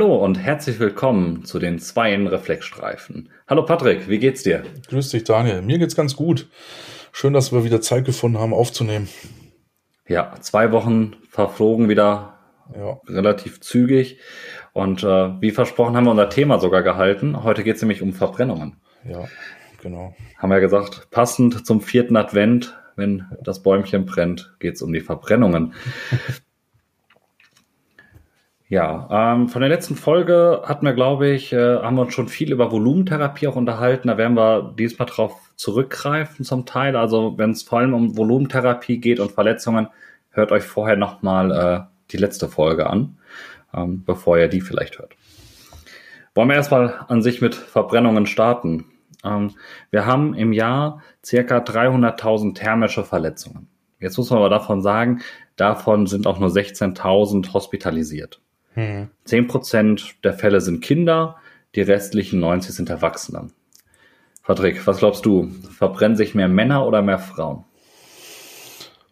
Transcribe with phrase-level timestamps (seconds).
[0.00, 3.28] Hallo und herzlich willkommen zu den Zweien Reflexstreifen.
[3.46, 4.62] Hallo Patrick, wie geht's dir?
[4.88, 5.60] Grüß dich, Daniel.
[5.60, 6.48] Mir geht's ganz gut.
[7.12, 9.10] Schön, dass wir wieder Zeit gefunden haben, aufzunehmen.
[10.08, 12.38] Ja, zwei Wochen verflogen wieder
[12.74, 12.98] ja.
[13.08, 14.18] relativ zügig.
[14.72, 17.44] Und äh, wie versprochen haben wir unser Thema sogar gehalten.
[17.44, 18.76] Heute geht's nämlich um Verbrennungen.
[19.06, 19.28] Ja,
[19.82, 20.14] genau.
[20.38, 25.74] Haben wir gesagt, passend zum vierten Advent, wenn das Bäumchen brennt, geht's um die Verbrennungen.
[28.70, 32.28] Ja, ähm, von der letzten Folge hatten wir, glaube ich, äh, haben wir uns schon
[32.28, 34.06] viel über Volumentherapie auch unterhalten.
[34.06, 36.94] Da werden wir diesmal drauf zurückgreifen zum Teil.
[36.94, 39.88] Also wenn es vor allem um Volumentherapie geht und Verletzungen,
[40.30, 41.80] hört euch vorher nochmal äh,
[42.12, 43.18] die letzte Folge an,
[43.74, 45.16] ähm, bevor ihr die vielleicht hört.
[46.36, 48.84] Wollen wir erstmal an sich mit Verbrennungen starten.
[49.24, 49.50] Ähm,
[49.90, 53.66] wir haben im Jahr circa 300.000 thermische Verletzungen.
[53.98, 55.22] Jetzt muss man aber davon sagen,
[55.56, 58.40] davon sind auch nur 16.000 hospitalisiert.
[58.80, 59.08] Hm.
[59.26, 61.36] 10% der Fälle sind Kinder,
[61.74, 63.50] die restlichen 90 sind Erwachsene.
[64.42, 65.50] Patrick, was glaubst du?
[65.76, 67.64] Verbrennen sich mehr Männer oder mehr Frauen?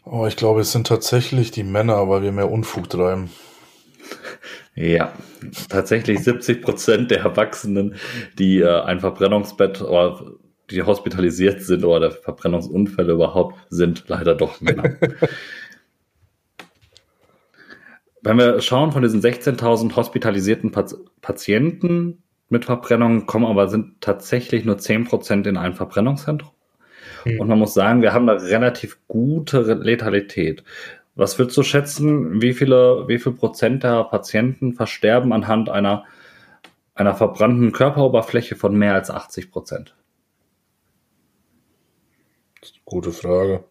[0.04, 3.30] Oh, ich glaube, es sind tatsächlich die Männer, weil wir mehr Unfug treiben.
[4.74, 5.12] Ja,
[5.68, 7.96] tatsächlich 70 Prozent der Erwachsenen,
[8.38, 10.24] die äh, ein Verbrennungsbett oder
[10.70, 14.94] die hospitalisiert sind oder Verbrennungsunfälle überhaupt, sind leider doch Männer.
[18.22, 20.72] Wenn wir schauen von diesen 16.000 hospitalisierten
[21.20, 26.50] Patienten mit Verbrennung, kommen aber sind tatsächlich nur 10% in ein Verbrennungszentrum.
[27.24, 27.40] Mhm.
[27.40, 30.64] Und man muss sagen, wir haben eine relativ gute Letalität.
[31.14, 36.04] Was würdest du schätzen, wie viele, wie viel Prozent der Patienten versterben anhand einer,
[36.94, 39.96] einer verbrannten Körperoberfläche von mehr als 80 Prozent?
[42.84, 43.64] Gute Frage.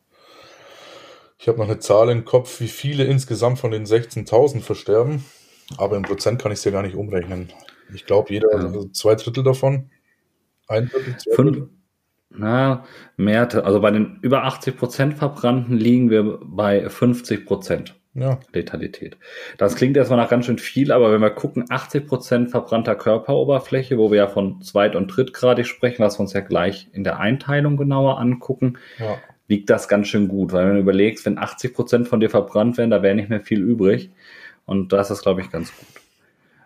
[1.39, 5.23] Ich habe noch eine Zahl im Kopf, wie viele insgesamt von den 16.000 versterben.
[5.77, 7.51] Aber im Prozent kann ich es ja gar nicht umrechnen.
[7.93, 8.57] Ich glaube, jeder, ja.
[8.57, 9.89] also zwei Drittel davon.
[10.67, 11.69] Ein Drittel, zwei Fünf, Drittel.
[12.29, 18.39] Na, mehr, also bei den über 80 Prozent Verbrannten liegen wir bei 50 Prozent ja.
[18.53, 19.17] Letalität.
[19.57, 23.97] Das klingt erstmal nach ganz schön viel, aber wenn wir gucken, 80 Prozent verbrannter Körperoberfläche,
[23.97, 27.19] wo wir ja von zweit- und drittgradig sprechen, was wir uns ja gleich in der
[27.19, 31.73] Einteilung genauer angucken, ja liegt das ganz schön gut, weil wenn du überlegst, wenn 80
[31.73, 34.11] Prozent von dir verbrannt werden, da wäre nicht mehr viel übrig.
[34.65, 35.87] Und da ist das, glaube ich, ganz gut.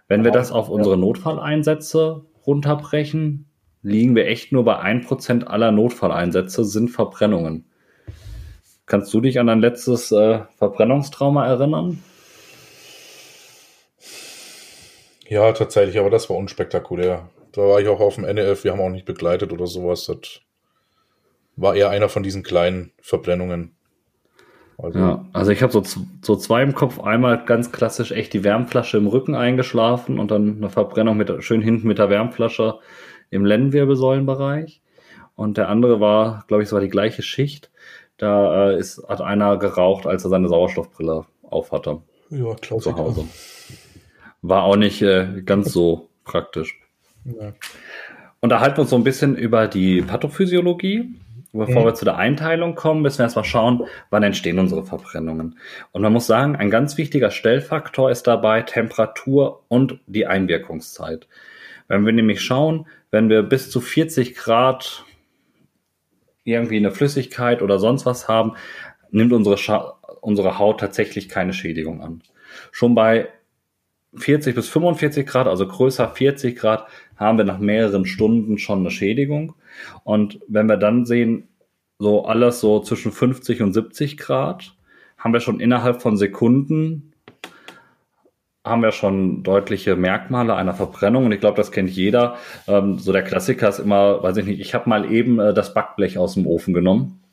[0.07, 3.45] Wenn wir das auf unsere Notfalleinsätze runterbrechen,
[3.83, 7.65] liegen wir echt nur bei 1% aller Notfalleinsätze sind Verbrennungen.
[8.85, 12.03] Kannst du dich an dein letztes äh, Verbrennungstrauma erinnern?
[15.27, 17.29] Ja, tatsächlich, aber das war unspektakulär.
[17.53, 20.05] Da war ich auch auf dem NEF, wir haben auch nicht begleitet oder sowas.
[20.07, 20.41] Das
[21.56, 23.75] war eher einer von diesen kleinen Verbrennungen.
[24.78, 25.84] Also, ja, also ich habe so,
[26.22, 27.00] so zwei im Kopf.
[27.00, 31.61] Einmal ganz klassisch echt die Wärmflasche im Rücken eingeschlafen und dann eine Verbrennung mit, schön
[31.61, 32.79] hinten mit der Wärmflasche
[33.29, 34.81] im Lendenwirbelsäulenbereich.
[35.35, 37.72] Und der andere war, glaube ich, es war die gleiche Schicht.
[38.17, 42.01] Da äh, ist, hat einer geraucht, als er seine Sauerstoffbrille aufhatte.
[42.29, 42.79] Ja, klar.
[42.79, 43.25] Zu Hause.
[44.41, 46.79] War auch nicht äh, ganz so praktisch.
[47.25, 47.53] Ja.
[48.40, 51.16] Unterhalten wir uns so ein bisschen über die Pathophysiologie.
[51.53, 51.85] Bevor mhm.
[51.85, 55.57] wir zu der Einteilung kommen, müssen wir erstmal schauen, wann entstehen unsere Verbrennungen.
[55.91, 61.28] Und man muss sagen, ein ganz wichtiger Stellfaktor ist dabei Temperatur und die Einwirkungszeit.
[61.90, 65.03] Wenn wir nämlich schauen, wenn wir bis zu 40 Grad
[66.45, 68.53] irgendwie eine Flüssigkeit oder sonst was haben,
[69.11, 72.22] nimmt unsere, Scha unsere Haut tatsächlich keine Schädigung an.
[72.72, 73.28] Schon bei
[74.16, 78.91] 40 bis 45 Grad, also größer 40 Grad, haben wir nach mehreren Stunden schon eine
[78.91, 79.56] Schädigung.
[80.03, 81.47] Und wenn wir dann sehen,
[81.99, 84.75] so alles so zwischen 50 und 70 Grad,
[85.17, 87.11] haben wir schon innerhalb von Sekunden
[88.63, 92.35] haben wir schon deutliche Merkmale einer Verbrennung und ich glaube, das kennt jeder.
[92.67, 95.73] Ähm, so der Klassiker ist immer, weiß ich nicht, ich habe mal eben äh, das
[95.73, 97.23] Backblech aus dem Ofen genommen,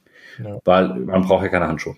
[0.43, 0.59] ja.
[0.65, 1.97] weil man braucht ja keine Handschuhe.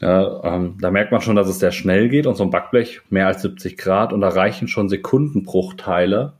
[0.00, 3.00] Ja, ähm, da merkt man schon, dass es sehr schnell geht und so ein Backblech
[3.10, 6.34] mehr als 70 Grad und da reichen schon Sekundenbruchteile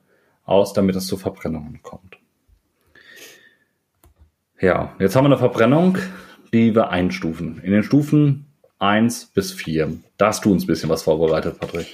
[0.45, 2.19] aus, damit es zu Verbrennungen kommt.
[4.61, 5.99] Ja, jetzt haben wir eine Verbrennung,
[6.53, 7.61] die wir einstufen.
[7.63, 8.47] In den Stufen
[8.79, 9.93] 1 bis 4.
[10.17, 11.87] Da hast du uns ein bisschen was vorbereitet, Patrick.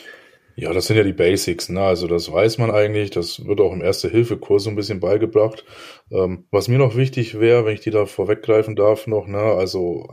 [0.56, 1.80] Ja, das sind ja die Basics, ne?
[1.80, 5.64] Also das weiß man eigentlich, das wird auch im Erste-Hilfe-Kurs so ein bisschen beigebracht.
[6.10, 10.08] Ähm, was mir noch wichtig wäre, wenn ich die da vorweggreifen darf noch, ne, also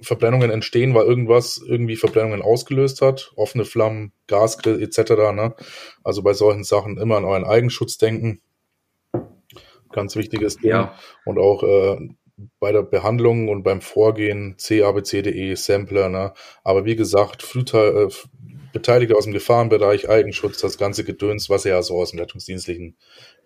[0.00, 5.10] Verbrennungen entstehen, weil irgendwas irgendwie Verbrennungen ausgelöst hat, offene Flammen, Gasgrill etc.
[5.32, 5.54] Ne?
[6.04, 8.40] Also bei solchen Sachen immer an euren Eigenschutz denken.
[9.98, 10.70] Ganz wichtiges Ding.
[10.70, 10.94] Ja.
[11.24, 11.96] Und auch äh,
[12.60, 16.08] bei der Behandlung und beim Vorgehen CABCDE, Sampler.
[16.08, 16.32] Ne?
[16.64, 18.08] Aber wie gesagt, Frühteil, äh,
[18.72, 22.96] Beteiligte aus dem Gefahrenbereich, Eigenschutz, das ganze Gedöns, was er ja so aus dem rettungsdienstlichen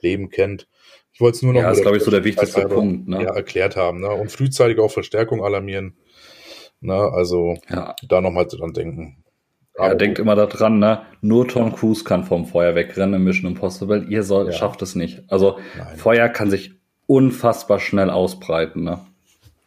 [0.01, 0.69] Leben kennt.
[1.13, 3.23] Ich wollte es nur noch ja, ist, glaube ich, so der wichtigste Punkt, ne?
[3.23, 4.01] ja, erklärt haben.
[4.01, 4.11] Ne?
[4.11, 5.97] Und frühzeitig auch Verstärkung alarmieren.
[6.81, 6.95] Ne?
[6.95, 7.95] Also ja.
[8.09, 9.22] da nochmal dran denken.
[9.79, 11.03] Ja, denkt immer daran, ne?
[11.23, 14.07] Nur Tom Cruise kann vom Feuer wegrennen im Mission Impossible.
[14.09, 14.53] Ihr soll, ja.
[14.53, 15.23] schafft es nicht.
[15.29, 15.97] Also Nein.
[15.97, 16.73] Feuer kann sich
[17.07, 19.01] unfassbar schnell ausbreiten, ne?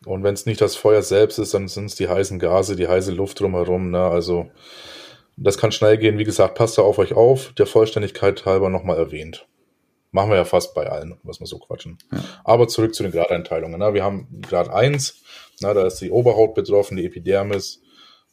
[0.06, 2.88] Und wenn es nicht das Feuer selbst ist, dann sind es die heißen Gase, die
[2.88, 4.02] heiße Luft drumherum, ne?
[4.02, 4.52] Also
[5.38, 6.18] das kann schnell gehen.
[6.18, 7.54] Wie gesagt, passt da auf euch auf.
[7.54, 9.48] Der Vollständigkeit halber nochmal erwähnt.
[10.12, 11.98] Machen wir ja fast bei allen, was wir so quatschen.
[12.12, 12.20] Ja.
[12.46, 13.80] Aber zurück zu den Gradeinteilungen.
[13.80, 13.94] Ne?
[13.94, 15.22] Wir haben Grad 1,
[15.60, 17.82] na, da ist die Oberhaut betroffen, die Epidermis.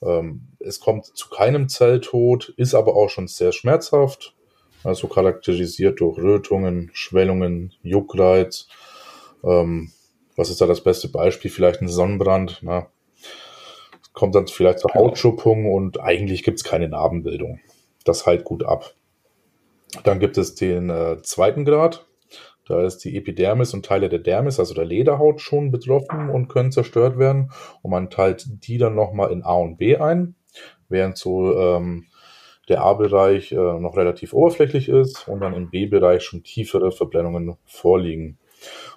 [0.02, 4.34] Ähm, es kommt zu keinem Zelltod, ist aber auch schon sehr schmerzhaft.
[4.84, 8.66] Also charakterisiert durch Rötungen, Schwellungen, Juckreiz.
[9.44, 9.92] Ähm,
[10.36, 11.50] was ist da das beste Beispiel?
[11.50, 12.60] Vielleicht ein Sonnenbrand.
[12.62, 12.88] Na?
[14.12, 17.60] Kommt dann vielleicht zur Hautschuppung und eigentlich gibt es keine Narbenbildung.
[18.04, 18.94] Das heilt gut ab.
[20.04, 22.06] Dann gibt es den äh, zweiten Grad.
[22.66, 26.72] Da ist die Epidermis und Teile der Dermis, also der Lederhaut, schon betroffen und können
[26.72, 27.50] zerstört werden.
[27.82, 30.36] Und man teilt die dann nochmal in A und B ein,
[30.88, 32.06] während so ähm,
[32.68, 38.38] der A-Bereich äh, noch relativ oberflächlich ist und dann im B-Bereich schon tiefere Verbrennungen vorliegen.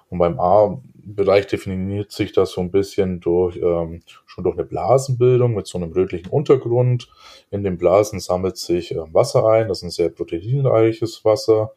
[0.08, 5.54] Und beim A-Bereich definiert sich das so ein bisschen durch ähm, schon durch eine Blasenbildung
[5.54, 7.08] mit so einem rötlichen Untergrund.
[7.50, 11.72] In den Blasen sammelt sich äh, Wasser ein, das ist ein sehr proteinreiches Wasser.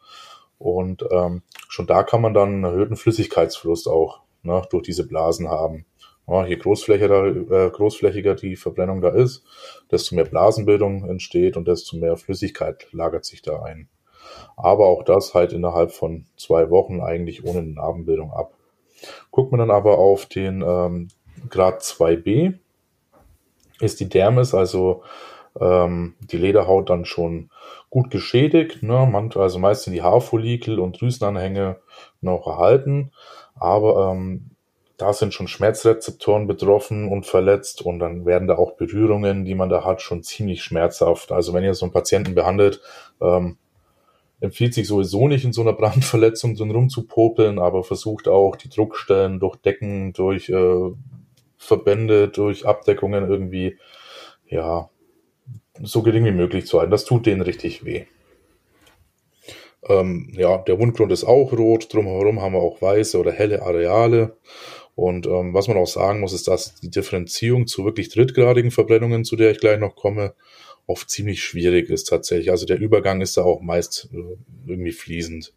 [0.60, 5.48] Und ähm, schon da kann man dann einen erhöhten Flüssigkeitsverlust auch ne, durch diese Blasen
[5.48, 5.86] haben.
[6.28, 9.42] Ja, je großflächiger, äh, großflächiger die Verbrennung da ist,
[9.90, 13.88] desto mehr Blasenbildung entsteht und desto mehr Flüssigkeit lagert sich da ein.
[14.54, 18.52] Aber auch das halt innerhalb von zwei Wochen eigentlich ohne Narbenbildung ab.
[19.30, 21.08] Guckt man dann aber auf den ähm,
[21.48, 22.58] Grad 2b,
[23.80, 25.02] ist die Dermis, also
[25.58, 27.50] ähm, die Lederhaut dann schon
[27.90, 28.82] gut geschädigt.
[28.82, 29.06] Ne?
[29.10, 31.76] Man, also meist sind die Haarfollikel und Drüsenanhänge
[32.20, 33.12] noch erhalten,
[33.56, 34.50] aber ähm,
[34.96, 39.70] da sind schon Schmerzrezeptoren betroffen und verletzt und dann werden da auch Berührungen, die man
[39.70, 41.32] da hat, schon ziemlich schmerzhaft.
[41.32, 42.80] Also wenn ihr so einen Patienten behandelt,
[43.20, 43.56] ähm,
[44.40, 49.40] empfiehlt sich sowieso nicht in so einer Brandverletzung drin rumzupopeln, aber versucht auch die Druckstellen
[49.40, 50.90] durch Decken, durch äh,
[51.56, 53.78] Verbände, durch Abdeckungen irgendwie,
[54.48, 54.90] ja,
[55.82, 56.90] so gering wie möglich zu halten.
[56.90, 58.04] Das tut denen richtig weh.
[59.88, 64.36] Ähm, ja, der Wundgrund ist auch rot, drumherum haben wir auch weiße oder helle Areale.
[64.94, 69.24] Und ähm, was man auch sagen muss, ist, dass die Differenzierung zu wirklich drittgradigen Verbrennungen,
[69.24, 70.34] zu der ich gleich noch komme,
[70.86, 72.50] oft ziemlich schwierig ist tatsächlich.
[72.50, 74.36] Also der Übergang ist da auch meist äh,
[74.66, 75.54] irgendwie fließend.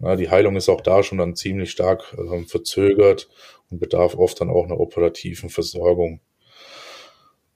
[0.00, 3.28] Ja, die Heilung ist auch da schon dann ziemlich stark äh, verzögert
[3.70, 6.20] und bedarf oft dann auch einer operativen Versorgung.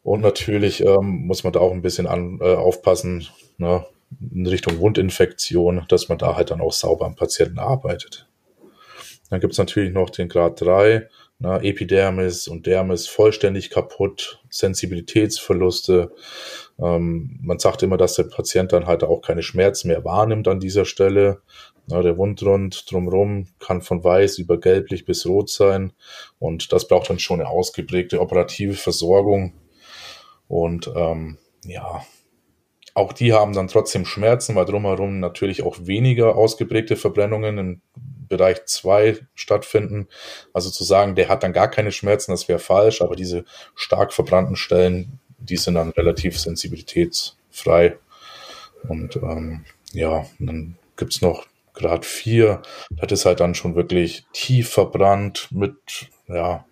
[0.04, 3.84] Und natürlich ähm, muss man da auch ein bisschen an, äh, aufpassen, ne,
[4.32, 8.28] in Richtung Wundinfektion, dass man da halt dann auch sauber am Patienten arbeitet.
[9.30, 11.08] Dann gibt's natürlich noch den Grad 3,
[11.38, 16.12] na, ne, Epidermis und Dermis vollständig kaputt, Sensibilitätsverluste.
[16.78, 20.60] Ähm, man sagt immer, dass der Patient dann halt auch keine Schmerzen mehr wahrnimmt an
[20.60, 21.40] dieser Stelle.
[21.86, 25.94] Na, der Wundrund drumherum kann von weiß über gelblich bis rot sein
[26.38, 29.54] und das braucht dann schon eine ausgeprägte operative Versorgung.
[30.48, 32.04] Und ähm, ja,
[32.94, 37.80] auch die haben dann trotzdem Schmerzen, weil drumherum natürlich auch weniger ausgeprägte Verbrennungen im
[38.28, 40.08] Bereich 2 stattfinden.
[40.52, 44.12] Also zu sagen, der hat dann gar keine Schmerzen, das wäre falsch, aber diese stark
[44.12, 47.98] verbrannten Stellen, die sind dann relativ sensibilitätsfrei.
[48.88, 54.70] Und ähm, ja, dann gibt's noch Grad 4, das ist halt dann schon wirklich tief
[54.70, 56.64] verbrannt mit ja,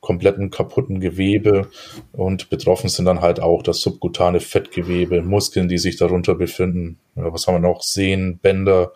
[0.00, 1.68] kompletten kaputten Gewebe
[2.12, 6.98] und betroffen sind dann halt auch das subkutane Fettgewebe, Muskeln, die sich darunter befinden.
[7.16, 7.82] Ja, was haben wir noch?
[7.82, 8.92] Sehnen, Bänder,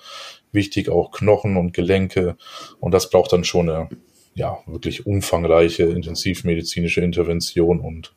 [0.52, 2.36] wichtig auch Knochen und Gelenke.
[2.80, 3.88] Und das braucht dann schon eine
[4.34, 8.14] ja, wirklich umfangreiche intensivmedizinische Intervention und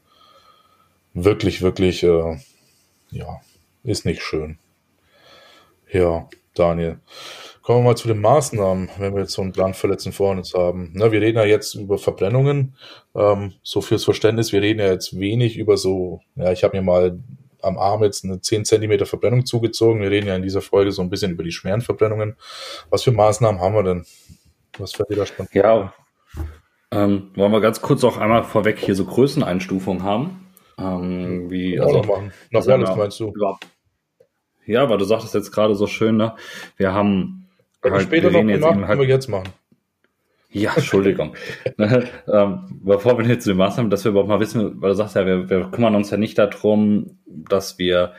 [1.13, 2.37] wirklich, wirklich, äh,
[3.11, 3.41] ja,
[3.83, 4.57] ist nicht schön.
[5.91, 6.99] Ja, Daniel.
[7.65, 10.91] Kommen wir mal zu den Maßnahmen, wenn wir jetzt so einen Brandverletzten vor uns haben.
[10.93, 12.75] Na, wir reden ja jetzt über Verbrennungen.
[13.15, 16.83] Ähm, so fürs Verständnis, wir reden ja jetzt wenig über so, ja, ich habe mir
[16.83, 17.19] mal
[17.63, 19.99] am Arm jetzt eine 10 Zentimeter Verbrennung zugezogen.
[19.99, 22.35] Wir reden ja in dieser Folge so ein bisschen über die schweren Verbrennungen.
[22.91, 24.05] Was für Maßnahmen haben wir denn?
[24.77, 25.51] Was fällt dir da spannend?
[25.55, 25.91] Ja,
[26.91, 30.51] ähm, wollen wir ganz kurz auch einmal vorweg hier so Größeneinstufungen haben?
[30.77, 32.31] Ähm, wie, also, machen.
[32.51, 33.33] Nach Wallace meinst du?
[34.67, 36.35] Ja, weil du sagtest jetzt gerade so schön, ne?
[36.77, 37.41] Wir haben.
[37.91, 39.49] Halt, später noch gemacht, halt, können wir jetzt machen.
[40.49, 41.35] Ja, Entschuldigung.
[41.77, 44.95] Ne, ähm, bevor wir jetzt zu den Maßnahmen, dass wir überhaupt mal wissen, weil du
[44.95, 48.13] sagst ja, wir, wir kümmern uns ja nicht darum, dass wir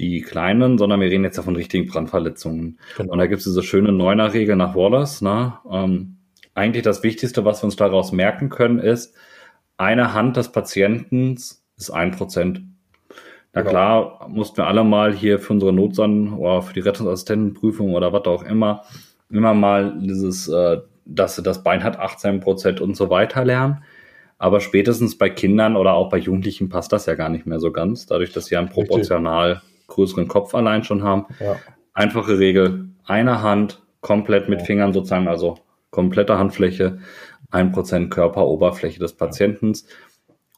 [0.00, 2.78] die kleinen, sondern wir reden jetzt ja von richtigen Brandverletzungen.
[2.96, 3.12] Genau.
[3.12, 5.22] Und da gibt es diese schöne Neuner-Regel nach Wallace.
[5.22, 5.54] Ne?
[5.70, 6.16] Ähm,
[6.54, 9.14] eigentlich das Wichtigste, was wir uns daraus merken können, ist,
[9.76, 11.34] eine Hand des Patienten
[11.76, 12.62] ist ein Prozent.
[13.52, 13.70] Na genau.
[13.70, 18.26] klar, mussten wir alle mal hier für unsere Notsan oder für die Rettungsassistentenprüfung oder was
[18.26, 18.82] auch immer,
[19.30, 23.82] immer mal dieses, äh, dass das Bein hat 18 Prozent und so weiter lernen.
[24.38, 27.72] Aber spätestens bei Kindern oder auch bei Jugendlichen passt das ja gar nicht mehr so
[27.72, 31.26] ganz, dadurch, dass sie einen proportional größeren Kopf allein schon haben.
[31.40, 31.56] Ja.
[31.92, 34.66] Einfache Regel, eine Hand komplett mit ja.
[34.66, 35.56] Fingern sozusagen, also
[35.90, 36.98] komplette Handfläche,
[37.50, 39.72] ein Prozent Körperoberfläche des Patienten.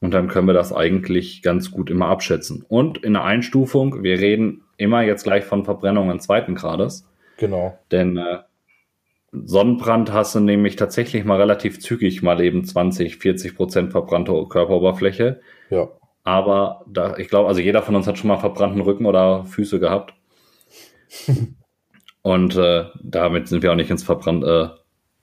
[0.01, 2.65] Und dann können wir das eigentlich ganz gut immer abschätzen.
[2.69, 7.07] Und in der Einstufung, wir reden immer jetzt gleich von Verbrennungen zweiten Grades.
[7.37, 7.79] Genau.
[7.91, 8.39] Denn äh,
[9.33, 15.41] Sonnenbrand hast du nämlich tatsächlich mal relativ zügig mal eben 20, 40 Prozent verbrannte Körperoberfläche.
[15.69, 15.89] Ja.
[16.25, 19.81] Aber da, ich glaube, also jeder von uns hat schon mal verbrannten Rücken oder Füße
[19.81, 20.15] gehabt.
[22.23, 24.69] Und äh, damit sind wir auch nicht ins, Verbrannt, äh,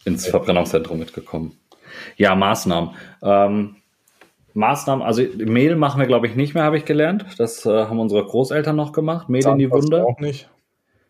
[0.05, 1.59] ins Verbrennungszentrum mitgekommen.
[2.15, 2.91] Ja, Maßnahmen.
[3.21, 3.75] Ähm,
[4.57, 7.25] Maßnahmen, also Mehl machen wir, glaube ich, nicht mehr, habe ich gelernt.
[7.37, 9.29] Das äh, haben unsere Großeltern noch gemacht.
[9.29, 10.03] Mehl Zahnpasta in die Wunde.
[10.03, 10.49] auch nicht.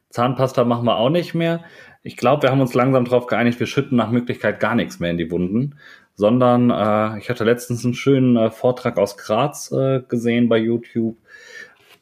[0.09, 1.63] Zahnpasta machen wir auch nicht mehr.
[2.03, 5.11] Ich glaube, wir haben uns langsam darauf geeinigt, wir schütten nach Möglichkeit gar nichts mehr
[5.11, 5.75] in die Wunden,
[6.13, 11.17] sondern äh, ich hatte letztens einen schönen äh, Vortrag aus Graz äh, gesehen bei YouTube.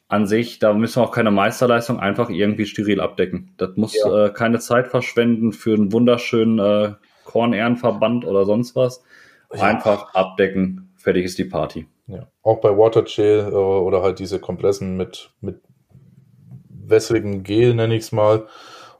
[0.08, 3.50] An sich, da müssen wir auch keine Meisterleistung einfach irgendwie steril abdecken.
[3.56, 4.26] Das muss ja.
[4.26, 6.92] äh, keine Zeit verschwenden für einen wunderschönen äh,
[7.24, 9.02] Kornehrenverband oder sonst was.
[9.52, 9.62] Ja.
[9.62, 11.86] Einfach abdecken, fertig ist die Party.
[12.08, 12.26] Ja.
[12.42, 15.60] Auch bei Watergel äh, oder halt diese Kompressen mit, mit
[16.68, 18.46] wässrigem Gel, nenne ich es mal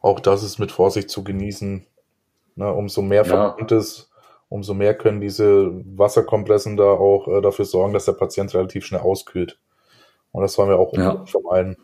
[0.07, 1.85] auch das ist mit Vorsicht zu genießen.
[2.55, 3.79] Ne, umso mehr verbrannt ja.
[3.79, 4.09] ist,
[4.49, 9.01] umso mehr können diese Wasserkompressen da auch äh, dafür sorgen, dass der Patient relativ schnell
[9.01, 9.59] auskühlt.
[10.33, 11.25] Und das wollen wir auch ja.
[11.27, 11.77] vermeiden.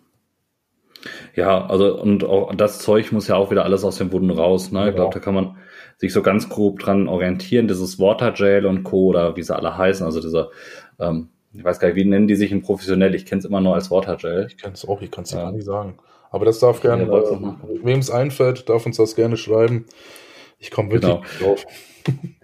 [1.35, 4.71] Ja, also und auch das Zeug muss ja auch wieder alles aus den Wunden raus.
[4.71, 4.79] Ne?
[4.79, 4.88] Genau.
[4.88, 5.57] Ich glaube, da kann man
[6.02, 7.68] sich so ganz grob dran orientieren.
[7.68, 9.06] Dieses Watergel und Co.
[9.06, 10.50] oder wie sie alle heißen, also dieser,
[10.99, 13.14] ähm, ich weiß gar nicht, wie nennen die sich in professionell?
[13.14, 14.47] Ich kenne es immer nur als Watergel.
[14.49, 15.44] Ich kenne es auch, ich kann es ja.
[15.44, 15.94] gar nicht sagen.
[16.32, 19.87] Aber das darf gerne, äh, wem es einfällt, darf uns das gerne schreiben.
[20.59, 21.25] Ich komme wirklich genau.
[21.40, 21.64] drauf.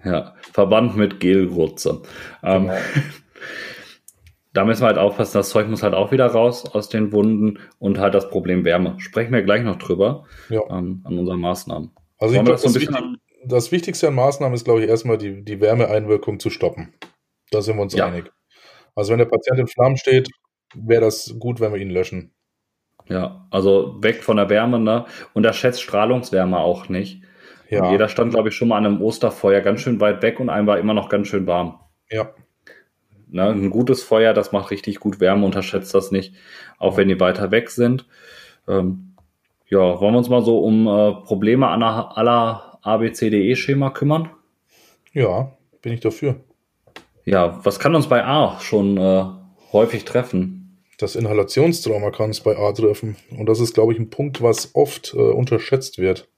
[0.04, 2.02] Ja, Verband mit Gelgrutze.
[2.44, 2.76] Ähm, genau.
[4.52, 7.58] da müssen wir halt aufpassen, das Zeug muss halt auch wieder raus aus den Wunden
[7.80, 8.94] und halt das Problem Wärme.
[8.98, 10.60] Sprechen wir gleich noch drüber ja.
[10.70, 11.90] ähm, an unseren Maßnahmen.
[12.18, 12.96] Also ich glaube, das, wichtig,
[13.48, 16.94] das, Wichtigste an Maßnahmen ist, glaube ich, erstmal die, die Wärmeeinwirkung zu stoppen.
[17.50, 18.06] Da sind wir uns ja.
[18.06, 18.30] einig.
[18.94, 20.28] Also wenn der Patient in Flammen steht,
[20.74, 22.34] wäre das gut, wenn wir ihn löschen.
[23.08, 25.06] Ja, also weg von der Wärme, ne?
[25.32, 27.22] Unterschätzt Strahlungswärme auch nicht.
[27.70, 27.90] Ja.
[27.90, 30.66] jeder stand, glaube ich, schon mal an einem Osterfeuer ganz schön weit weg und einem
[30.66, 31.80] war immer noch ganz schön warm.
[32.10, 32.30] Ja.
[33.30, 36.34] Ne, ein gutes Feuer, das macht richtig gut Wärme, unterschätzt das nicht,
[36.78, 38.06] auch wenn die weiter weg sind.
[38.66, 39.16] Ähm,
[39.68, 44.30] ja, wollen wir uns mal so um äh, Probleme aller, aller ABCDE-Schema kümmern?
[45.12, 46.36] Ja, bin ich dafür.
[47.24, 49.24] Ja, was kann uns bei A schon äh,
[49.72, 50.78] häufig treffen?
[50.98, 53.16] Das Inhalationstrauma kann es bei A treffen.
[53.30, 56.28] Und das ist, glaube ich, ein Punkt, was oft äh, unterschätzt wird.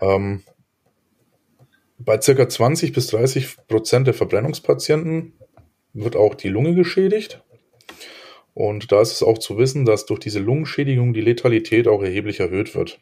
[0.00, 0.42] Ähm,
[1.98, 5.32] bei circa 20 bis 30 Prozent der Verbrennungspatienten
[5.94, 7.42] wird auch die Lunge geschädigt.
[8.52, 12.40] Und da ist es auch zu wissen, dass durch diese Lungenschädigung die Letalität auch erheblich
[12.40, 13.00] erhöht wird.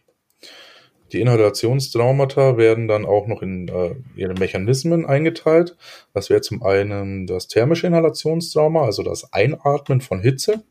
[1.14, 5.76] Die Inhalationstraumata werden dann auch noch in äh, ihre Mechanismen eingeteilt.
[6.12, 10.64] Das wäre zum einen das thermische Inhalationstrauma, also das Einatmen von Hitze.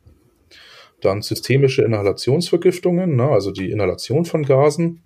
[1.00, 5.04] Dann systemische Inhalationsvergiftungen, ne, also die Inhalation von Gasen.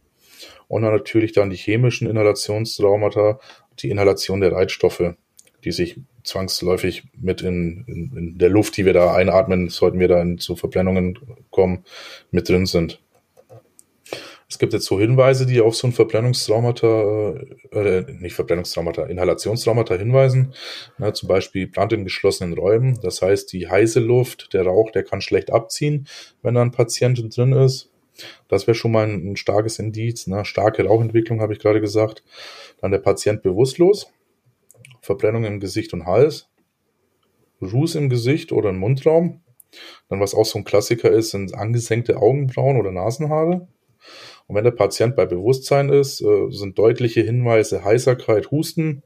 [0.68, 3.40] Und dann natürlich dann die chemischen Inhalationstraumata,
[3.78, 5.14] die Inhalation der Reizstoffe,
[5.64, 10.08] die sich zwangsläufig mit in, in, in der Luft, die wir da einatmen, sollten wir
[10.08, 11.20] da zu Verbrennungen
[11.52, 11.86] kommen,
[12.32, 13.00] mit drin sind.
[14.50, 17.36] Es gibt jetzt so Hinweise, die auf so ein Verbrennungstraumata,
[17.72, 20.54] äh, nicht Verbrennungstraumata, Inhalationstraumata hinweisen.
[20.98, 22.98] Na, zum Beispiel Brand in geschlossenen Räumen.
[23.02, 26.08] Das heißt, die heiße Luft, der Rauch, der kann schlecht abziehen,
[26.44, 27.92] wenn da ein Patient drin ist.
[28.48, 30.28] Das wäre schon mal ein, ein starkes Indiz.
[30.28, 30.46] Ne?
[30.46, 32.24] Starke Rauchentwicklung, habe ich gerade gesagt.
[32.80, 34.12] Dann der Patient bewusstlos.
[35.02, 36.48] Verbrennung im Gesicht und Hals.
[37.62, 39.42] Ruß im Gesicht oder im Mundraum.
[40.10, 43.68] Dann, was auch so ein Klassiker ist, sind angesenkte Augenbrauen oder Nasenhaare.
[44.48, 49.04] Und wenn der Patient bei Bewusstsein ist, äh, sind deutliche Hinweise Heiserkeit, Husten,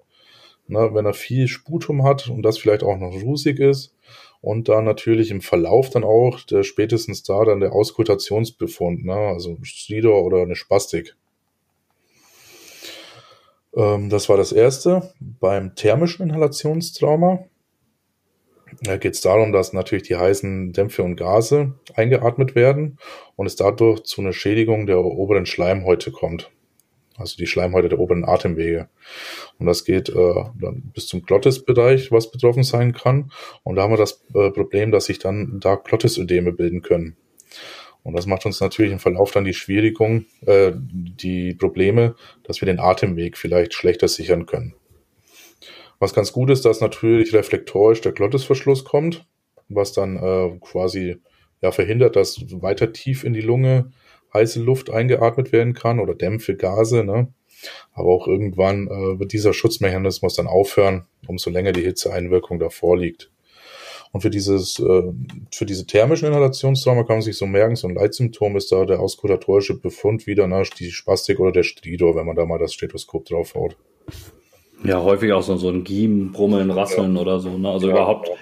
[0.67, 3.95] ne, wenn er viel Sputum hat und das vielleicht auch noch rusig ist.
[4.41, 9.57] Und dann natürlich im Verlauf dann auch, der spätestens da dann der Auskultationsbefund, ne, also
[9.61, 11.15] Stridor oder eine Spastik.
[13.75, 15.13] Ähm, das war das erste.
[15.19, 17.45] Beim thermischen Inhalationstrauma
[18.81, 22.97] geht es darum, dass natürlich die heißen Dämpfe und Gase eingeatmet werden
[23.35, 26.51] und es dadurch zu einer Schädigung der oberen Schleimhäute kommt.
[27.17, 28.89] Also die Schleimhäute der oberen Atemwege.
[29.59, 33.31] Und das geht äh, dann bis zum Glottisbereich, was betroffen sein kann.
[33.63, 37.17] Und da haben wir das äh, Problem, dass sich dann da Glottisödeme bilden können.
[38.03, 42.65] Und das macht uns natürlich im Verlauf dann die Schwierigung, äh, die Probleme, dass wir
[42.65, 44.73] den Atemweg vielleicht schlechter sichern können.
[46.01, 49.27] Was ganz gut ist, dass natürlich reflektorisch der Glottisverschluss kommt,
[49.69, 51.17] was dann äh, quasi
[51.61, 53.91] ja verhindert, dass weiter tief in die Lunge
[54.33, 57.03] heiße Luft eingeatmet werden kann oder Dämpfe, Gase.
[57.03, 57.31] Ne?
[57.93, 63.29] Aber auch irgendwann äh, wird dieser Schutzmechanismus dann aufhören, umso länger die Hitzeeinwirkung davor liegt.
[64.11, 65.03] Und für dieses, äh,
[65.53, 69.01] für diese thermischen Inhalationstrauma kann man sich so merken, so ein Leitsymptom ist da der
[69.01, 73.25] auskulatorische Befund wieder, ne, die Spastik oder der Stridor, wenn man da mal das Stethoskop
[73.25, 73.77] draufhaut.
[74.83, 77.21] Ja, häufig auch so, so ein Giemen, Brummeln, Rasseln ja.
[77.21, 77.69] oder so, ne?
[77.69, 78.33] Also ja, überhaupt ja.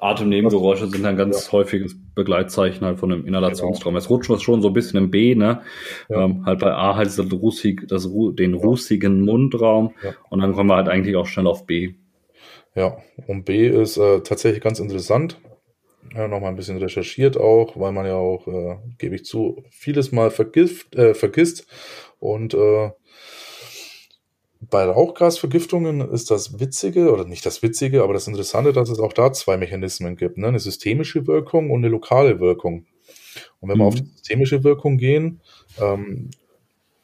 [0.00, 3.98] Atemnebengeräusche sind ein ganz häufiges Begleitzeichen halt von einem Inhalationstrauma.
[3.98, 4.04] Genau.
[4.04, 5.62] Es rutscht schon so ein bisschen im B, ne?
[6.08, 9.94] Ähm, halt bei A halt das rußig, das, den rußigen Mundraum
[10.30, 11.94] und dann kommen wir halt eigentlich auch schnell auf B.
[12.74, 15.40] Ja, und B ist äh, tatsächlich ganz interessant.
[16.14, 20.12] Ja, Nochmal ein bisschen recherchiert auch, weil man ja auch, äh, gebe ich zu, vieles
[20.12, 21.66] mal vergift, äh, vergisst.
[22.18, 22.90] Und äh,
[24.60, 29.12] bei Rauchgasvergiftungen ist das Witzige, oder nicht das Witzige, aber das Interessante, dass es auch
[29.12, 30.38] da zwei Mechanismen gibt.
[30.38, 30.48] Ne?
[30.48, 32.86] Eine systemische Wirkung und eine lokale Wirkung.
[33.60, 33.82] Und wenn mhm.
[33.82, 35.40] wir auf die systemische Wirkung gehen,
[35.80, 36.30] ähm,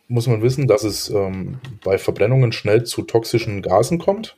[0.08, 4.36] muss man wissen, dass es ähm, bei Verbrennungen schnell zu toxischen Gasen kommt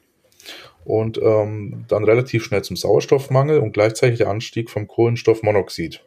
[0.84, 6.04] und ähm, dann relativ schnell zum Sauerstoffmangel und gleichzeitig der Anstieg vom Kohlenstoffmonoxid.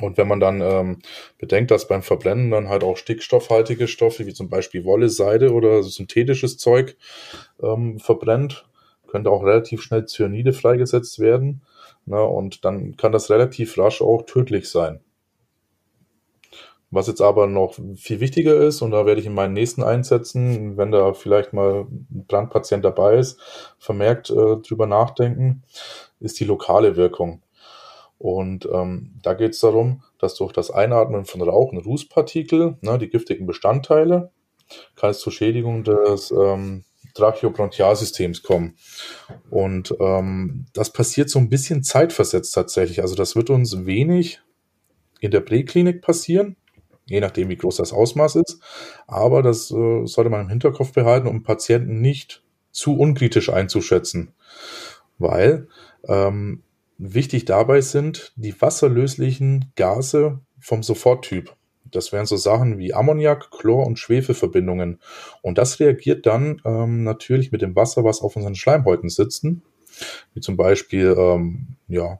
[0.00, 0.98] Und wenn man dann ähm,
[1.38, 5.82] bedenkt, dass beim Verbrennen dann halt auch stickstoffhaltige Stoffe wie zum Beispiel Wolle, Seide oder
[5.84, 6.96] synthetisches Zeug
[7.62, 8.66] ähm, verbrennt,
[9.06, 11.62] könnte auch relativ schnell Cyanide freigesetzt werden.
[12.06, 15.00] Ne, und dann kann das relativ rasch auch tödlich sein.
[16.90, 20.76] Was jetzt aber noch viel wichtiger ist, und da werde ich in meinen nächsten Einsätzen,
[20.76, 23.40] wenn da vielleicht mal ein Brandpatient dabei ist,
[23.78, 25.62] vermerkt äh, drüber nachdenken,
[26.20, 27.43] ist die lokale Wirkung.
[28.18, 32.98] Und ähm, da geht es darum, dass durch das Einatmen von Rauch und Rußpartikel, ne,
[32.98, 34.30] die giftigen Bestandteile,
[34.96, 38.76] kann es zur Schädigung des ähm, Tracheobronchialsystems kommen.
[39.50, 43.02] Und ähm, das passiert so ein bisschen zeitversetzt tatsächlich.
[43.02, 44.40] Also das wird uns wenig
[45.20, 46.56] in der Präklinik passieren,
[47.06, 48.60] je nachdem, wie groß das Ausmaß ist.
[49.06, 54.34] Aber das äh, sollte man im Hinterkopf behalten, um Patienten nicht zu unkritisch einzuschätzen.
[55.18, 55.68] Weil
[56.08, 56.64] ähm,
[56.98, 61.54] wichtig dabei sind die wasserlöslichen Gase vom Soforttyp.
[61.84, 65.00] Das wären so Sachen wie Ammoniak, Chlor und Schwefelverbindungen.
[65.42, 69.62] Und das reagiert dann ähm, natürlich mit dem Wasser, was auf unseren Schleimhäuten sitzen,
[70.32, 72.18] wie zum Beispiel ähm, ja,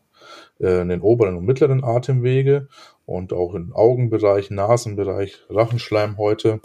[0.61, 2.69] äh, in den oberen und mittleren Atemwege
[3.07, 6.61] und auch im Augenbereich, Nasenbereich, Rachenschleimhäute.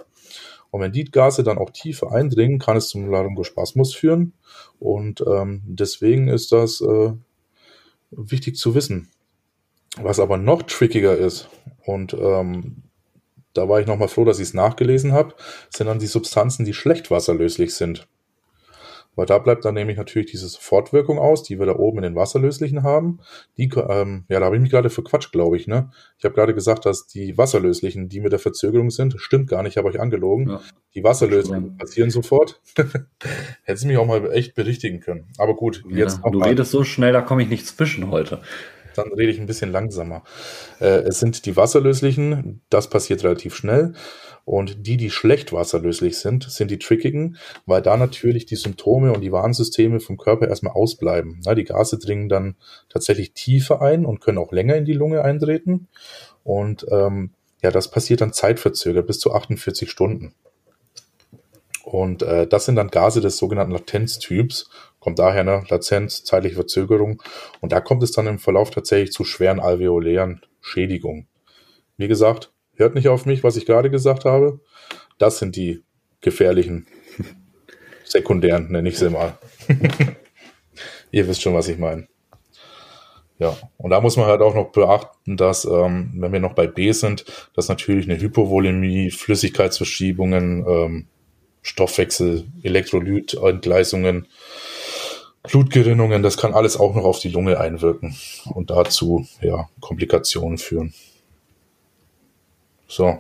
[0.72, 4.34] Und wenn die Gase dann auch tiefer eindringen, kann es zum Laryngospasmus führen.
[4.78, 7.14] Und ähm, deswegen ist das äh,
[8.12, 9.10] wichtig zu wissen.
[9.98, 11.50] Was aber noch trickiger ist,
[11.86, 12.84] und ähm,
[13.54, 15.34] da war ich nochmal froh, dass ich es nachgelesen habe,
[15.70, 18.08] sind dann die Substanzen, die schlecht wasserlöslich sind.
[19.20, 22.16] Weil da bleibt dann nämlich natürlich diese Sofortwirkung aus, die wir da oben in den
[22.16, 23.20] Wasserlöslichen haben.
[23.58, 25.68] Die, ähm, ja, da habe ich mich gerade verquatscht, glaube ich.
[25.68, 25.92] Ne?
[26.18, 29.76] Ich habe gerade gesagt, dass die Wasserlöslichen, die mit der Verzögerung sind, stimmt gar nicht,
[29.76, 30.52] habe euch angelogen.
[30.52, 30.62] Ja.
[30.96, 32.62] Die Wasserlöslichen passieren sofort.
[33.64, 35.28] Hätte sie mich auch mal echt berichtigen können.
[35.38, 36.22] Aber gut, ja, jetzt.
[36.24, 38.40] Du redest so schnell, da komme ich nicht zwischen heute
[38.96, 40.24] dann rede ich ein bisschen langsamer.
[40.80, 43.94] Äh, es sind die wasserlöslichen, das passiert relativ schnell.
[44.50, 49.22] Und die, die schlecht wasserlöslich sind, sind die trickigen, weil da natürlich die Symptome und
[49.22, 51.42] die Warnsysteme vom Körper erstmal ausbleiben.
[51.56, 52.56] Die Gase dringen dann
[52.90, 55.88] tatsächlich tiefer ein und können auch länger in die Lunge eintreten.
[56.44, 57.30] Und ähm,
[57.62, 60.34] ja, das passiert dann zeitverzögert bis zu 48 Stunden.
[61.84, 64.72] Und äh, das sind dann Gase des sogenannten Latenztyps.
[65.00, 67.22] Kommt daher eine Latenz, zeitliche Verzögerung.
[67.62, 71.28] Und da kommt es dann im Verlauf tatsächlich zu schweren alveolären Schädigungen.
[71.98, 74.62] Wie gesagt, Hört nicht auf mich, was ich gerade gesagt habe.
[75.18, 75.84] Das sind die
[76.22, 76.88] gefährlichen
[78.06, 79.38] sekundären, nenne ich sie mal.
[81.12, 82.08] Ihr wisst schon, was ich meine.
[83.38, 86.68] Ja, und da muss man halt auch noch beachten, dass, ähm, wenn wir noch bei
[86.68, 91.08] B sind, dass natürlich eine Hypovolemie, Flüssigkeitsverschiebungen, ähm,
[91.62, 94.28] Stoffwechsel, Elektrolytentgleisungen,
[95.44, 98.16] Blutgerinnungen, das kann alles auch noch auf die Lunge einwirken
[98.54, 100.94] und dazu ja, Komplikationen führen.
[102.90, 103.20] So,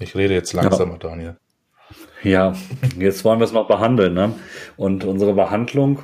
[0.00, 0.98] ich rede jetzt langsamer, ja.
[0.98, 1.36] Daniel.
[2.24, 2.54] Ja,
[2.98, 4.14] jetzt wollen wir es noch behandeln.
[4.14, 4.34] Ne?
[4.76, 6.00] Und unsere Behandlung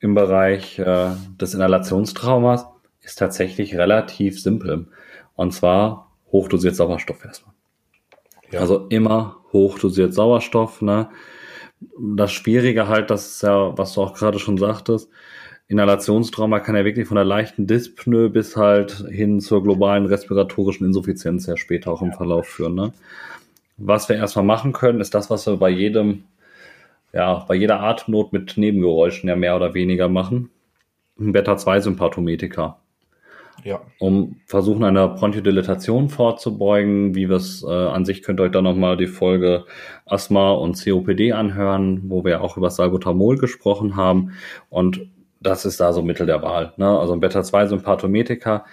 [0.00, 2.66] im Bereich äh, des Inhalationstraumas
[3.00, 4.86] ist tatsächlich relativ simpel.
[5.34, 7.54] Und zwar hochdosiert Sauerstoff erstmal.
[8.52, 8.60] Ja.
[8.60, 10.82] Also immer hochdosiert Sauerstoff.
[10.82, 11.10] Ne?
[11.98, 15.10] Das Schwierige halt, das ist ja, was du auch gerade schon sagtest,
[15.68, 21.46] Inhalationstrauma kann ja wirklich von der leichten Dyspnoe bis halt hin zur globalen respiratorischen Insuffizienz
[21.46, 22.74] ja später auch im Verlauf führen.
[22.74, 22.92] Ne?
[23.78, 26.24] Was wir erstmal machen können, ist das, was wir bei jedem,
[27.12, 30.50] ja, bei jeder Atemnot mit Nebengeräuschen ja mehr oder weniger machen.
[31.18, 32.78] Ein Beta-2-Sympathometiker.
[33.62, 33.80] Ja.
[33.98, 37.14] Um versuchen, einer Bronchodilatation vorzubeugen.
[37.14, 39.64] Wie wir es äh, an sich könnt ihr euch dann nochmal die Folge
[40.04, 44.32] Asthma und COPD anhören, wo wir auch über Salbutamol gesprochen haben.
[44.68, 45.08] Und
[45.44, 46.72] das ist da so Mittel der Wahl.
[46.76, 46.88] Ne?
[46.88, 48.64] Also ein Beta-2-Sympathometiker.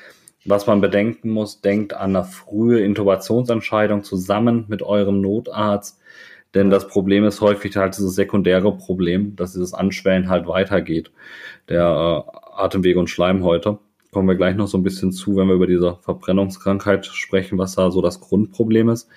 [0.45, 5.99] Was man bedenken muss, denkt an eine frühe Intubationsentscheidung zusammen mit eurem Notarzt.
[6.55, 11.11] Denn das Problem ist häufig halt dieses sekundäre Problem, dass dieses Anschwellen halt weitergeht,
[11.69, 13.77] der äh, Atemwege und Schleimhäute.
[14.11, 17.75] Kommen wir gleich noch so ein bisschen zu, wenn wir über diese Verbrennungskrankheit sprechen, was
[17.75, 19.07] da so das Grundproblem ist.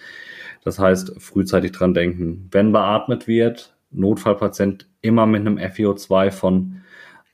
[0.62, 2.48] Das heißt, frühzeitig dran denken.
[2.52, 6.83] Wenn beatmet wird, Notfallpatient immer mit einem FiO2 von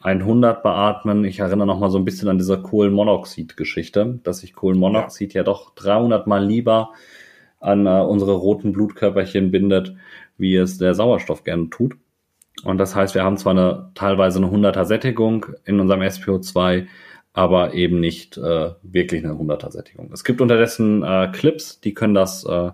[0.01, 1.25] 100 beatmen.
[1.25, 5.41] Ich erinnere noch mal so ein bisschen an diese Kohlenmonoxid-Geschichte, dass sich Kohlenmonoxid ja.
[5.41, 6.93] ja doch 300 mal lieber
[7.61, 9.95] an äh, unsere roten Blutkörperchen bindet,
[10.39, 11.97] wie es der Sauerstoff gerne tut.
[12.65, 16.87] Und das heißt, wir haben zwar eine teilweise eine 100er Sättigung in unserem SPO2,
[17.33, 20.11] aber eben nicht äh, wirklich eine 100er Sättigung.
[20.13, 22.71] Es gibt unterdessen äh, Clips, die können das äh,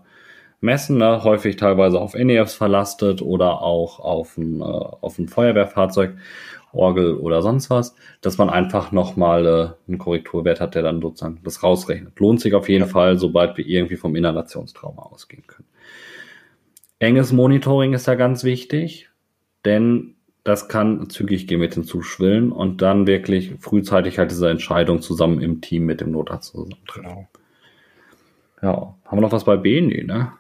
[0.61, 1.23] messen, ne?
[1.23, 6.17] häufig teilweise auf NEFs verlastet oder auch auf ein, äh, auf ein Feuerwehrfahrzeug.
[6.77, 11.41] Orgel oder sonst was, dass man einfach nochmal äh, einen Korrekturwert hat, der dann sozusagen
[11.45, 12.19] das rausrechnet.
[12.19, 12.91] Lohnt sich auf jeden ja.
[12.91, 15.69] Fall, sobald wir irgendwie vom Inhalationstrauma ausgehen können.
[16.99, 19.11] Enges Monitoring ist da ganz wichtig,
[19.65, 25.03] denn das kann zügig gehen mit dem Zuschwillen und dann wirklich frühzeitig halt diese Entscheidung
[25.03, 27.03] zusammen im Team mit dem Notarzt zusammentreffen.
[27.03, 27.29] Genau.
[28.63, 30.33] Ja, haben wir noch was bei BNI, ne?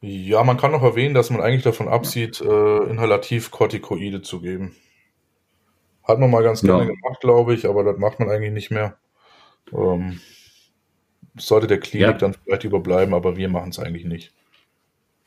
[0.00, 4.76] Ja, man kann noch erwähnen, dass man eigentlich davon absieht, äh, inhalativ Corticoide zu geben.
[6.08, 6.88] Hat man mal ganz gerne ja.
[6.88, 8.96] gemacht, glaube ich, aber das macht man eigentlich nicht mehr.
[9.72, 10.20] Ähm,
[11.36, 12.12] sollte der Klinik ja.
[12.14, 14.32] dann vielleicht überbleiben, aber wir machen es eigentlich nicht.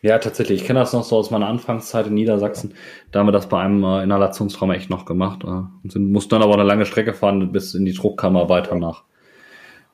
[0.02, 0.62] Ja, tatsächlich.
[0.62, 2.74] Ich kenne das noch so aus meiner Anfangszeit in Niedersachsen.
[3.12, 5.44] Da haben wir das bei einem äh, Inhalationstrauma echt noch gemacht.
[5.44, 8.74] Äh, und sind, mussten dann aber eine lange Strecke fahren bis in die Druckkammer weiter
[8.76, 9.04] nach,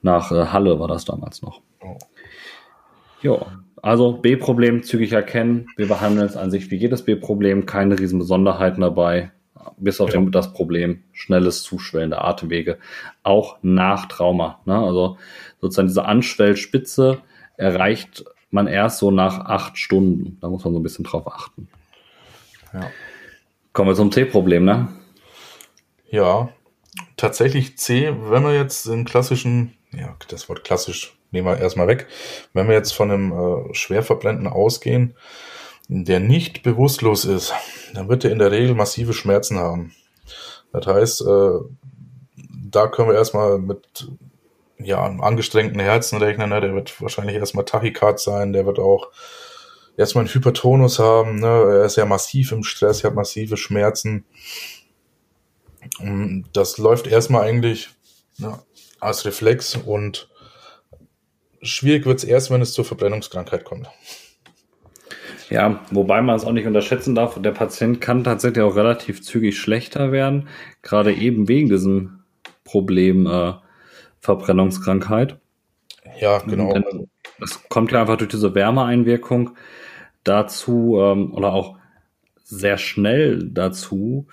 [0.02, 1.62] nach äh, Halle war das damals noch.
[1.82, 1.98] Oh.
[3.22, 3.46] Ja,
[3.82, 5.68] also B-Problem zügig erkennen.
[5.76, 9.34] Wir behandeln es an sich wie jedes B-Problem, keine riesen Besonderheiten dabei
[9.78, 10.20] bis auf ja.
[10.20, 12.78] den, das Problem schnelles Zuschwellen der Atemwege,
[13.24, 14.60] auch nach Trauma.
[14.66, 14.78] Ne?
[14.78, 15.18] Also
[15.62, 17.22] sozusagen diese Anschwellspitze
[17.58, 20.38] erreicht man erst so nach acht Stunden.
[20.42, 21.68] Da muss man so ein bisschen drauf achten.
[22.74, 22.90] Ja.
[23.74, 24.88] Kommen wir zum C-Problem, ne?
[26.10, 26.50] Ja,
[27.18, 32.08] tatsächlich C, wenn wir jetzt den klassischen, ja, das Wort klassisch nehmen wir erstmal weg,
[32.54, 35.16] wenn wir jetzt von einem äh, Schwerverblenden ausgehen,
[35.88, 37.54] der nicht bewusstlos ist,
[37.94, 39.94] dann wird er in der Regel massive Schmerzen haben.
[40.74, 41.60] Das heißt, äh,
[42.70, 44.08] da können wir erstmal mit
[44.80, 46.50] ja, einem angestrengten Herzen rechnen.
[46.50, 46.62] Ne?
[46.62, 49.10] Der wird wahrscheinlich erstmal Tachykard sein, der wird auch
[49.96, 51.40] erstmal einen Hypertonus haben.
[51.40, 51.48] Ne?
[51.48, 54.26] Er ist ja massiv im Stress, er hat massive Schmerzen.
[56.00, 57.90] Und das läuft erstmal eigentlich
[58.38, 58.60] ne,
[59.00, 60.30] als Reflex und
[61.62, 63.88] schwierig wird es erst, wenn es zur Verbrennungskrankheit kommt.
[65.50, 69.58] Ja, wobei man es auch nicht unterschätzen darf, der Patient kann tatsächlich auch relativ zügig
[69.58, 70.48] schlechter werden,
[70.82, 72.20] gerade eben wegen diesem
[72.66, 73.54] Problem äh,
[74.20, 75.38] Verbrennungskrankheit.
[76.20, 76.76] Ja, genau.
[77.42, 79.52] Es kommt ja einfach durch diese Wärmeeinwirkung
[80.24, 81.78] dazu ähm, oder auch
[82.44, 84.28] sehr schnell dazu,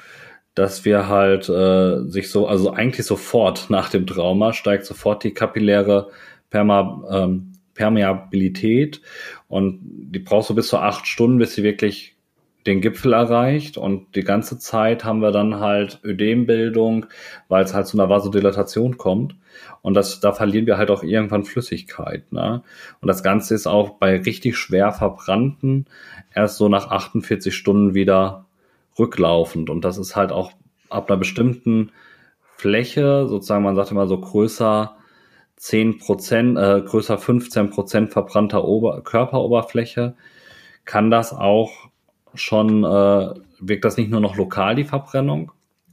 [0.54, 5.34] dass wir halt äh, sich so, also eigentlich sofort nach dem Trauma steigt sofort die
[5.34, 6.10] kapilläre
[6.50, 9.00] Perma, ähm, Permeabilität
[9.48, 12.14] und die braucht so bis zu acht Stunden, bis sie wirklich
[12.66, 17.06] den Gipfel erreicht und die ganze Zeit haben wir dann halt Ödembildung,
[17.48, 19.36] weil es halt zu einer Vasodilatation kommt
[19.82, 22.32] und das, da verlieren wir halt auch irgendwann Flüssigkeit.
[22.32, 22.62] Ne?
[23.00, 25.86] Und das Ganze ist auch bei richtig schwer verbrannten
[26.34, 28.46] erst so nach 48 Stunden wieder
[28.98, 30.52] rücklaufend und das ist halt auch
[30.88, 31.90] ab einer bestimmten
[32.56, 34.96] Fläche, sozusagen man sagt immer so größer
[35.64, 40.14] 10 Prozent, äh, größer 15 Prozent verbrannter Ober Körperoberfläche,
[40.84, 41.88] kann das auch
[42.34, 45.52] schon, äh, wirkt das nicht nur noch lokal, die Verbrennung,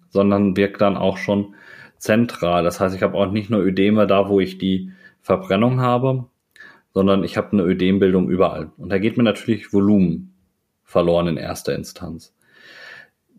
[0.09, 1.55] sondern wirkt dann auch schon
[1.97, 2.65] zentral.
[2.65, 6.25] Das heißt, ich habe auch nicht nur Ödeme da, wo ich die Verbrennung habe,
[6.93, 8.71] sondern ich habe eine Ödembildung überall.
[8.77, 10.33] Und da geht mir natürlich Volumen
[10.83, 12.35] verloren in erster Instanz.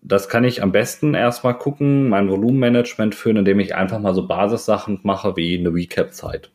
[0.02, 4.26] Das kann ich am besten erstmal gucken, mein Volumenmanagement führen, indem ich einfach mal so
[4.26, 6.50] Basissachen mache wie eine Recap-Zeit.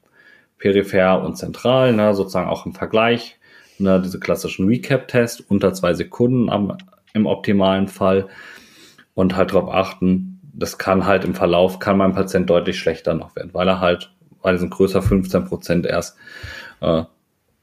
[0.57, 3.39] Peripher und zentral, ne, sozusagen auch im Vergleich.
[3.79, 6.77] Ne, diese klassischen Recap-Tests unter zwei Sekunden am,
[7.13, 8.27] im optimalen Fall.
[9.13, 13.35] Und halt darauf achten, das kann halt im Verlauf, kann mein Patient deutlich schlechter noch
[13.35, 16.17] werden, weil er halt, weil er sind größer 15 Prozent erst,
[16.81, 17.03] äh,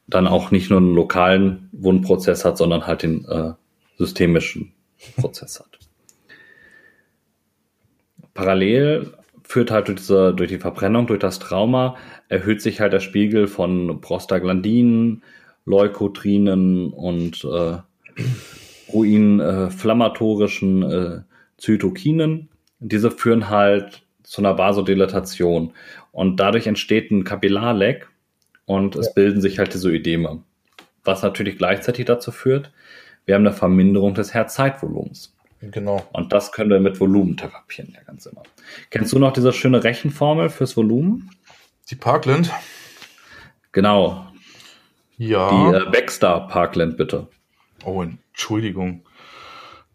[0.06, 3.52] dann auch nicht nur einen lokalen Wundprozess hat, sondern halt den äh,
[3.98, 4.72] systemischen
[5.16, 5.73] Prozess hat.
[8.34, 9.12] Parallel
[9.44, 11.96] führt halt durch, diese, durch die Verbrennung, durch das Trauma,
[12.28, 15.22] erhöht sich halt der Spiegel von Prostaglandinen,
[15.66, 17.78] Leukotrinen und äh,
[18.92, 21.20] ruinflammatorischen äh,
[21.58, 22.48] Zytokinen.
[22.80, 25.72] Diese führen halt zu einer Vasodilatation
[26.12, 28.08] und dadurch entsteht ein Kapillarleck
[28.66, 29.12] und es ja.
[29.14, 30.42] bilden sich halt diese Ödeme.
[31.04, 32.72] Was natürlich gleichzeitig dazu führt,
[33.26, 35.33] wir haben eine Verminderung des Herzzeitvolumens.
[35.70, 36.06] Genau.
[36.12, 38.42] Und das können wir mit Volumen therapieren, ja ganz immer.
[38.90, 41.30] Kennst du noch diese schöne Rechenformel fürs Volumen?
[41.90, 42.50] Die Parkland.
[43.72, 44.26] Genau.
[45.16, 45.50] Ja.
[45.50, 47.28] Die äh, Baxter Parkland, bitte.
[47.84, 49.04] Oh, Entschuldigung.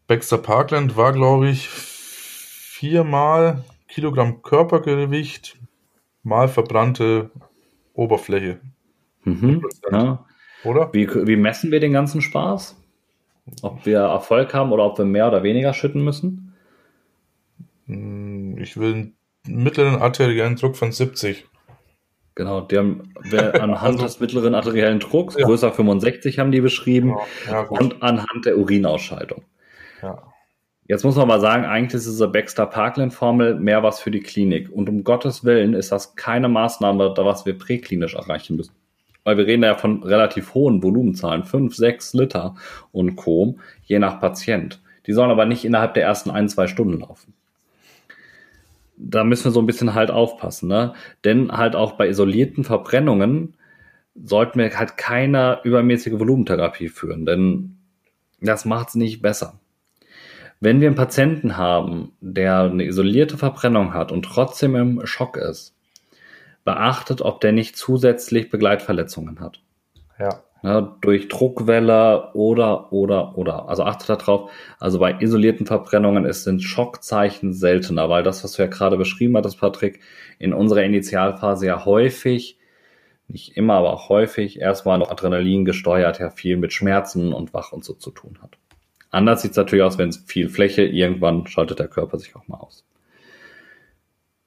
[0.08, 5.58] Baxter Parkland war, glaube ich, viermal Kilogramm Körpergewicht
[6.23, 7.32] mal verbrannte
[7.93, 8.60] Oberfläche.
[9.23, 10.25] Mhm, ja.
[10.63, 10.93] Oder?
[10.93, 12.75] Wie, wie messen wir den ganzen Spaß?
[13.62, 16.54] Ob wir Erfolg haben oder ob wir mehr oder weniger schütten müssen?
[17.88, 19.16] Hm, ich will einen
[19.48, 21.46] mittleren arteriellen Druck von 70.
[22.36, 25.46] Genau, die haben anhand also, des mittleren arteriellen Drucks, ja.
[25.46, 29.44] größer 65 haben die beschrieben, ja, ja, und anhand der Urinausscheidung.
[30.02, 30.24] Ja.
[30.88, 34.72] Jetzt muss man mal sagen, eigentlich ist diese Baxter-Parkland-Formel mehr was für die Klinik.
[34.72, 38.79] Und um Gottes Willen ist das keine Maßnahme, da was wir präklinisch erreichen müssen
[39.30, 42.56] weil wir reden ja von relativ hohen Volumenzahlen, 5, 6 Liter
[42.92, 44.82] und Co., je nach Patient.
[45.06, 47.36] Die sollen aber nicht innerhalb der ersten ein, zwei Stunden laufen.
[48.98, 50.94] Da müssen wir so ein bisschen halt aufpassen, ne?
[51.24, 53.54] Denn halt auch bei isolierten Verbrennungen
[54.15, 57.78] sollten wir halt keine übermäßige Volumentherapie führen, denn
[58.42, 59.60] das macht es nicht besser.
[60.60, 65.76] Wenn wir einen Patienten haben, der eine isolierte Verbrennung hat und trotzdem im Schock ist,
[66.63, 69.62] beachtet, ob der nicht zusätzlich Begleitverletzungen hat.
[70.19, 70.41] Ja.
[70.63, 73.69] ja durch Druckwelle oder, oder, oder.
[73.69, 74.52] Also achtet darauf.
[74.80, 79.38] Also bei isolierten Verbrennungen ist, sind Schockzeichen seltener, weil das, was du ja gerade beschrieben
[79.38, 80.02] hattest, Patrick,
[80.38, 82.58] in unserer Initialphase ja häufig,
[83.28, 87.72] nicht immer, aber auch häufig, erstmal noch Adrenalin gesteuert, ja viel mit Schmerzen und Wach
[87.72, 88.58] und so zu tun hat.
[89.12, 92.48] Anders sieht es natürlich aus, wenn es viel Fläche, irgendwann schaltet der Körper sich auch
[92.48, 92.86] mal aus.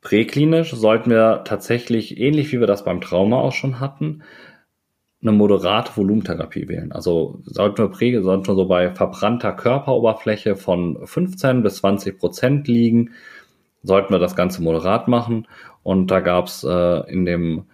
[0.02, 4.22] Präklinisch sollten wir tatsächlich, ähnlich wie wir das beim Trauma auch schon hatten,
[5.22, 6.90] eine moderate Volumentherapie wählen.
[6.90, 12.66] Also sollten wir prä, sollten wir so bei verbrannter Körperoberfläche von 15 bis 20 Prozent
[12.66, 13.12] liegen,
[13.84, 15.46] sollten wir das Ganze moderat machen.
[15.84, 17.66] Und da gab's äh, in dem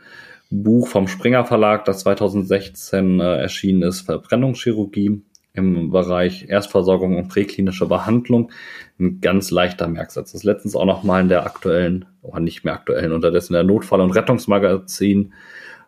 [0.51, 5.23] Buch vom Springer Verlag, das 2016 äh, erschienen ist, Verbrennungschirurgie,
[5.59, 8.51] im Bereich Erstversorgung und präklinische Behandlung
[8.99, 10.33] ein ganz leichter Merksatz.
[10.33, 13.65] Das ist letztens auch noch mal in der aktuellen, oder nicht mehr aktuellen, unterdessen der
[13.65, 15.35] Notfall- und Rettungsmagazin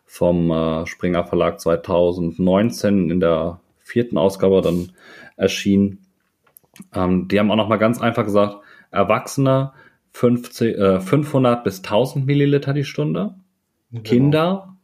[0.05, 4.93] vom äh, Springer Verlag 2019 in der vierten Ausgabe dann
[5.37, 5.99] erschienen.
[6.93, 8.57] Ähm, die haben auch noch mal ganz einfach gesagt,
[8.91, 9.73] Erwachsene
[10.13, 13.37] 50, äh, 500 bis 1000 Milliliter die Stunde,
[13.93, 14.03] genau.
[14.03, 14.77] Kinder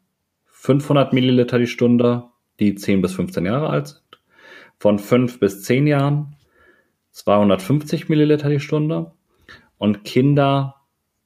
[0.52, 2.24] 500 Milliliter die Stunde,
[2.60, 4.05] die 10 bis 15 Jahre alt sind
[4.78, 6.36] von 5 bis 10 Jahren
[7.12, 9.12] 250 Milliliter die Stunde
[9.78, 10.76] und Kinder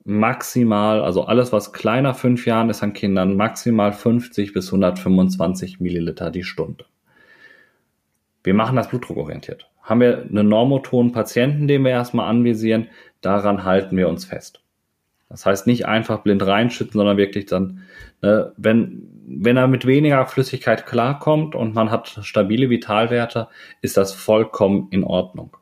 [0.04, 6.30] maximal, also alles, was kleiner 5 Jahren ist an Kindern, maximal 50 bis 125 Milliliter
[6.30, 6.84] die Stunde.
[8.42, 9.68] Wir machen das blutdruckorientiert.
[9.82, 12.88] Haben wir einen normotonen Patienten, den wir erstmal anvisieren,
[13.20, 14.62] daran halten wir uns fest.
[15.28, 17.82] Das heißt nicht einfach blind reinschütten, sondern wirklich dann,
[18.22, 23.48] ne, wenn wenn er mit weniger Flüssigkeit klarkommt und man hat stabile Vitalwerte,
[23.80, 25.56] ist das vollkommen in Ordnung.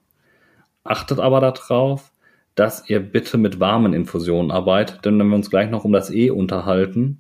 [0.85, 2.11] Achtet aber darauf,
[2.55, 6.11] dass ihr bitte mit warmen Infusionen arbeitet, denn wenn wir uns gleich noch um das
[6.11, 7.19] E unterhalten,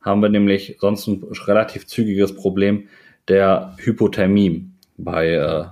[0.00, 2.88] haben wir nämlich sonst ein relativ zügiges Problem
[3.28, 5.64] der Hypothermie bei, äh,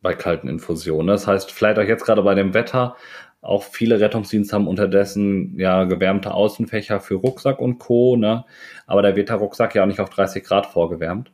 [0.00, 1.08] bei kalten Infusionen.
[1.08, 2.96] Das heißt, vielleicht auch jetzt gerade bei dem Wetter
[3.42, 8.16] auch viele Rettungsdienste haben unterdessen ja gewärmte Außenfächer für Rucksack und Co.
[8.16, 8.44] Ne?
[8.86, 11.32] Aber da wird der Rucksack ja auch nicht auf 30 Grad vorgewärmt.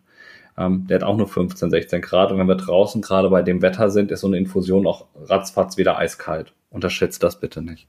[0.56, 2.32] Ähm, der hat auch nur 15, 16 Grad.
[2.32, 5.76] Und wenn wir draußen gerade bei dem Wetter sind, ist so eine Infusion auch ratzfatz
[5.76, 6.54] wieder eiskalt.
[6.70, 7.86] Unterschätzt das bitte nicht.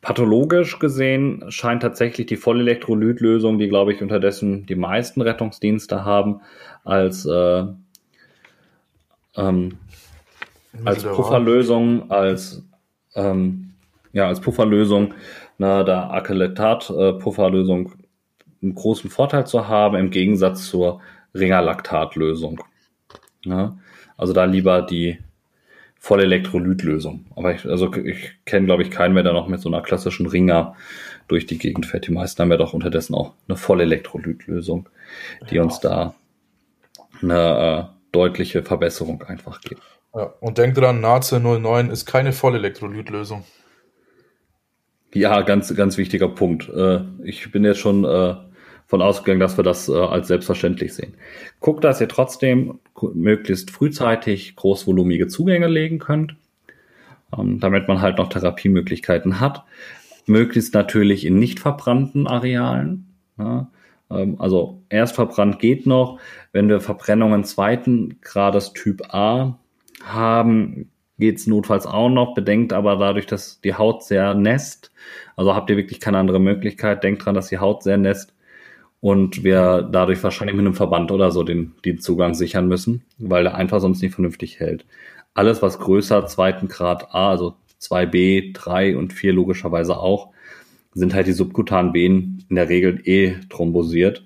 [0.00, 6.40] Pathologisch gesehen scheint tatsächlich die Vollelektrolytlösung, die glaube ich unterdessen die meisten Rettungsdienste haben,
[6.84, 7.64] als äh,
[9.36, 9.78] ähm,
[10.84, 12.64] als Pufferlösung, als
[13.14, 13.74] ähm,
[14.12, 15.14] ja, als Pufferlösung,
[15.58, 17.92] na, da Acrylatat-Pufferlösung
[18.62, 21.00] einen großen Vorteil zu haben im Gegensatz zur
[21.34, 22.62] Ringerlaktatlösung.
[23.44, 23.76] Ja,
[24.16, 25.18] also da lieber die
[25.98, 27.26] Vollelektrolytlösung.
[27.34, 30.26] Aber ich, also ich kenne, glaube ich, keinen mehr, der noch mit so einer klassischen
[30.26, 30.76] Ringer
[31.28, 32.06] durch die Gegend fährt.
[32.06, 34.88] Die meisten haben ja doch unterdessen auch eine Vollelektrolytlösung,
[35.50, 35.62] die ja.
[35.62, 36.14] uns da
[37.22, 39.82] eine äh, deutliche Verbesserung einfach gibt.
[40.14, 43.44] Ja, und denk dran, NACE 09 ist keine Vollelektrolytlösung.
[45.12, 46.68] Ja, ganz, ganz wichtiger Punkt.
[46.68, 48.34] Äh, ich bin jetzt schon äh,
[48.86, 51.14] von ausgegangen, dass wir das äh, als selbstverständlich sehen.
[51.58, 52.78] Guckt, dass ihr trotzdem
[53.14, 56.36] möglichst frühzeitig großvolumige Zugänge legen könnt,
[57.36, 59.64] ähm, damit man halt noch Therapiemöglichkeiten hat.
[60.26, 63.08] Möglichst natürlich in nicht verbrannten Arealen.
[63.38, 66.20] Ähm, also erst verbrannt geht noch.
[66.52, 69.58] Wenn wir Verbrennungen zweiten Grades Typ A
[70.04, 72.34] haben, geht's notfalls auch noch.
[72.34, 74.92] Bedenkt aber dadurch, dass die Haut sehr nässt,
[75.36, 77.02] also habt ihr wirklich keine andere Möglichkeit.
[77.02, 78.34] Denkt dran, dass die Haut sehr nässt
[79.00, 83.44] und wir dadurch wahrscheinlich mit einem Verband oder so den, den Zugang sichern müssen, weil
[83.44, 84.86] der einfach sonst nicht vernünftig hält.
[85.34, 90.30] Alles, was größer zweiten Grad A, also 2b, 3 und 4 logischerweise auch,
[90.94, 94.24] sind halt die subkutanen Venen in der Regel eh thrombosiert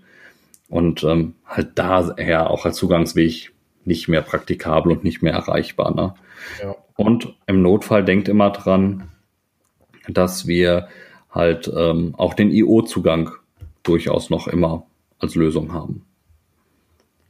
[0.69, 3.53] und ähm, halt daher auch als Zugangsweg
[3.85, 5.95] nicht mehr praktikabel und nicht mehr erreichbar.
[5.95, 6.15] Ne?
[6.63, 6.75] Ja.
[6.97, 9.09] Und im Notfall denkt immer dran,
[10.09, 10.89] dass wir
[11.31, 13.31] halt ähm, auch den IO-Zugang
[13.83, 14.87] durchaus noch immer
[15.19, 16.05] als Lösung haben.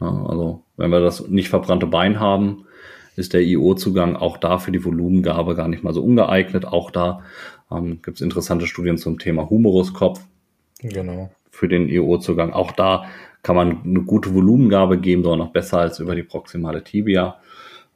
[0.00, 2.66] Ja, also wenn wir das nicht verbrannte Bein haben,
[3.16, 6.64] ist der IO-Zugang auch da für die Volumengabe gar nicht mal so ungeeignet.
[6.64, 7.24] Auch da
[7.70, 10.20] ähm, gibt es interessante Studien zum Thema Humeruskopf.
[10.80, 11.30] Genau.
[11.50, 12.52] Für den IO-Zugang.
[12.52, 13.06] Auch da
[13.42, 17.36] kann man eine gute Volumengabe geben, sondern noch besser als über die proximale Tibia.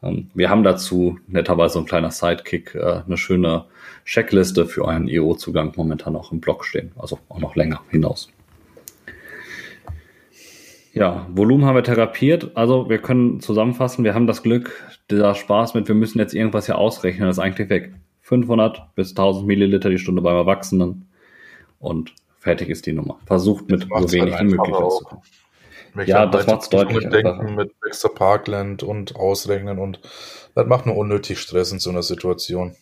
[0.03, 3.65] Ähm, wir haben dazu netterweise ein kleiner Sidekick, äh, eine schöne
[4.05, 8.31] Checkliste für euren IO-Zugang momentan auch im Blog stehen, also auch noch länger hinaus.
[10.95, 12.51] Ja, Volumen haben wir therapiert.
[12.55, 14.73] Also wir können zusammenfassen, wir haben das Glück,
[15.11, 17.95] dieser Spaß mit, wir müssen jetzt irgendwas hier ausrechnen, ist eigentlich weg.
[18.21, 21.09] 500 bis 1000 Milliliter die Stunde beim Erwachsenen
[21.79, 23.19] und fertig ist die Nummer.
[23.27, 25.25] Versucht mit so wenig halt wie möglich auszukommen.
[26.07, 30.01] Ja, das macht es deutlich Denken mit Baxter Parkland und Ausrechnen und
[30.55, 32.75] das macht nur unnötig Stress in so einer Situation.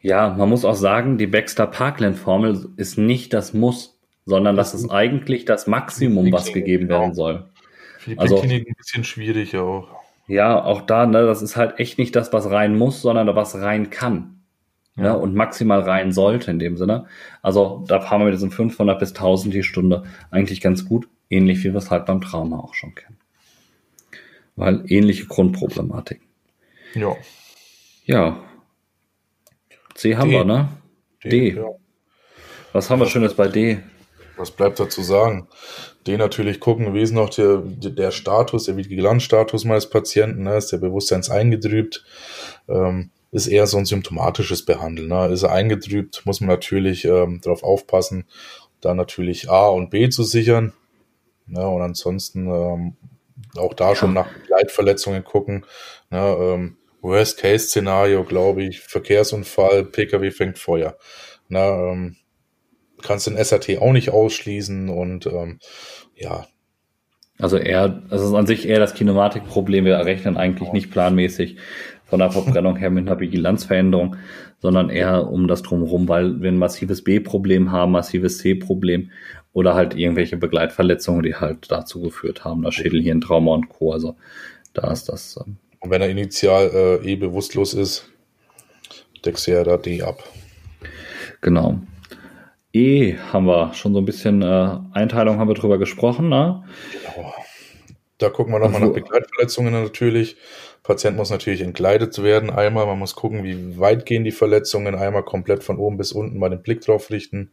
[0.00, 3.92] Ja, man muss auch sagen, die Baxter Parkland Formel ist nicht das Muss
[4.24, 7.14] sondern das, das ist eigentlich das Maximum, was gegeben werden genau.
[7.14, 7.44] soll.
[7.98, 9.88] Für die also, ein bisschen schwierig auch.
[10.28, 13.56] Ja, auch da, ne, das ist halt echt nicht das, was rein muss, sondern was
[13.56, 14.41] rein kann.
[14.94, 15.12] Ne, ja.
[15.12, 17.06] Ne, und maximal rein sollte in dem Sinne.
[17.40, 21.58] Also da fahren wir mit diesen 500 bis 1000 die Stunde eigentlich ganz gut, ähnlich
[21.64, 23.18] wie wir es halt beim Trauma auch schon kennen.
[24.54, 26.26] Weil ähnliche Grundproblematiken.
[26.94, 27.16] Ja.
[28.04, 28.40] Ja.
[29.94, 30.36] C haben D.
[30.36, 30.68] wir, ne?
[31.24, 31.28] D.
[31.30, 31.56] D.
[31.56, 31.64] Ja.
[32.72, 33.80] Was haben wir Schönes bei D?
[34.36, 35.48] Was bleibt da zu sagen?
[36.06, 40.56] Den natürlich gucken, wie ist noch der, der Status, der Vigilanzstatus meines Patienten, ne?
[40.56, 42.04] ist der Bewusstseins eingedrübt,
[42.68, 45.08] ähm, ist eher so ein symptomatisches Behandeln.
[45.08, 45.26] Ne?
[45.28, 48.26] Ist er eingedrübt, muss man natürlich ähm, darauf aufpassen,
[48.80, 50.74] da natürlich A und B zu sichern.
[51.46, 51.66] Ne?
[51.66, 52.96] Und ansonsten ähm,
[53.56, 55.64] auch da schon nach Leitverletzungen gucken.
[56.10, 56.18] Ne?
[56.18, 60.96] Ähm, Worst-Case-Szenario, glaube ich, Verkehrsunfall, Pkw fängt Feuer.
[61.48, 61.58] Ne?
[61.58, 62.16] Ähm,
[63.00, 65.58] kannst den SAT auch nicht ausschließen und ähm,
[66.14, 66.46] ja.
[67.42, 69.84] Also eher, also ist an sich eher das Kinematikproblem.
[69.84, 71.56] Wir rechnen eigentlich nicht planmäßig
[72.04, 74.14] von der Verbrennung her mit einer Vigilanzveränderung,
[74.60, 79.10] sondern eher um das drumherum, weil wir ein massives B-Problem haben, massives C-Problem
[79.52, 83.92] oder halt irgendwelche Begleitverletzungen, die halt dazu geführt haben, das Schädelhirntrauma und Co.
[83.92, 84.14] Also
[84.72, 85.36] da ist das.
[85.44, 88.08] Ähm, und wenn er initial äh, eh bewusstlos ist,
[89.24, 90.22] deckst du ja da D ab.
[91.40, 91.80] Genau.
[92.72, 96.64] E haben wir schon so ein bisschen äh, Einteilung haben wir drüber gesprochen, ne?
[96.92, 97.34] Genau.
[98.18, 100.36] Da gucken wir nochmal nach Begleitverletzungen natürlich.
[100.82, 102.86] Patient muss natürlich entkleidet werden einmal.
[102.86, 104.94] Man muss gucken, wie weit gehen die Verletzungen.
[104.94, 107.50] Einmal komplett von oben bis unten mal den Blick drauf richten.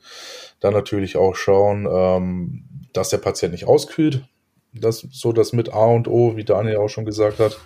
[0.59, 2.63] Dann natürlich auch schauen, ähm,
[2.93, 4.23] dass der Patient nicht auskühlt.
[4.71, 7.59] Das so das mit A und O, wie Daniel auch schon gesagt hat.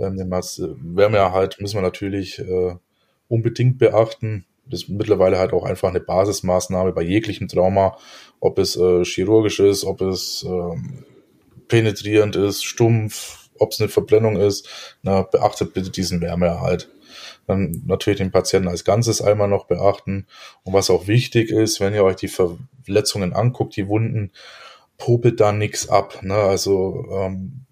[0.00, 2.74] Ähm, den Wärme halt müssen wir natürlich äh,
[3.28, 7.96] unbedingt beachten ist mittlerweile halt auch einfach eine Basismaßnahme bei jeglichem Trauma,
[8.40, 11.04] ob es äh, chirurgisch ist, ob es ähm,
[11.68, 14.68] penetrierend ist, stumpf, ob es eine Verbrennung ist.
[15.02, 16.90] Na, beachtet bitte diesen Wärmeerhalt.
[17.46, 20.26] Dann natürlich den Patienten als Ganzes einmal noch beachten.
[20.64, 24.32] Und was auch wichtig ist, wenn ihr euch die Verletzungen anguckt, die Wunden,
[24.98, 26.22] popelt da nichts ab.
[26.22, 26.34] Ne?
[26.34, 27.66] Also ähm,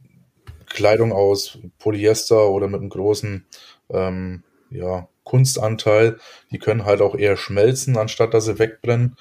[0.67, 3.47] Kleidung aus Polyester oder mit einem großen
[3.91, 6.19] ähm, ja, Kunstanteil.
[6.51, 9.17] Die können halt auch eher schmelzen, anstatt dass sie wegbrennen.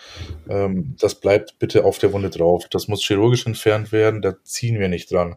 [0.50, 2.68] Ähm, das bleibt bitte auf der Wunde drauf.
[2.70, 5.36] Das muss chirurgisch entfernt werden, da ziehen wir nicht dran.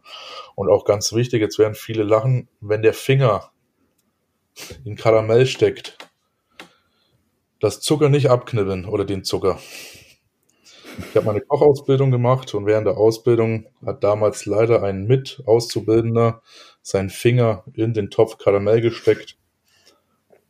[0.55, 3.51] Und auch ganz wichtig, jetzt werden viele lachen, wenn der Finger
[4.85, 5.97] in Karamell steckt,
[7.61, 9.59] das Zucker nicht abknibbeln oder den Zucker.
[10.99, 16.43] Ich habe meine Kochausbildung gemacht und während der Ausbildung hat damals leider ein Mit-Auszubildender
[16.83, 19.39] seinen Finger in den Topf Karamell gesteckt.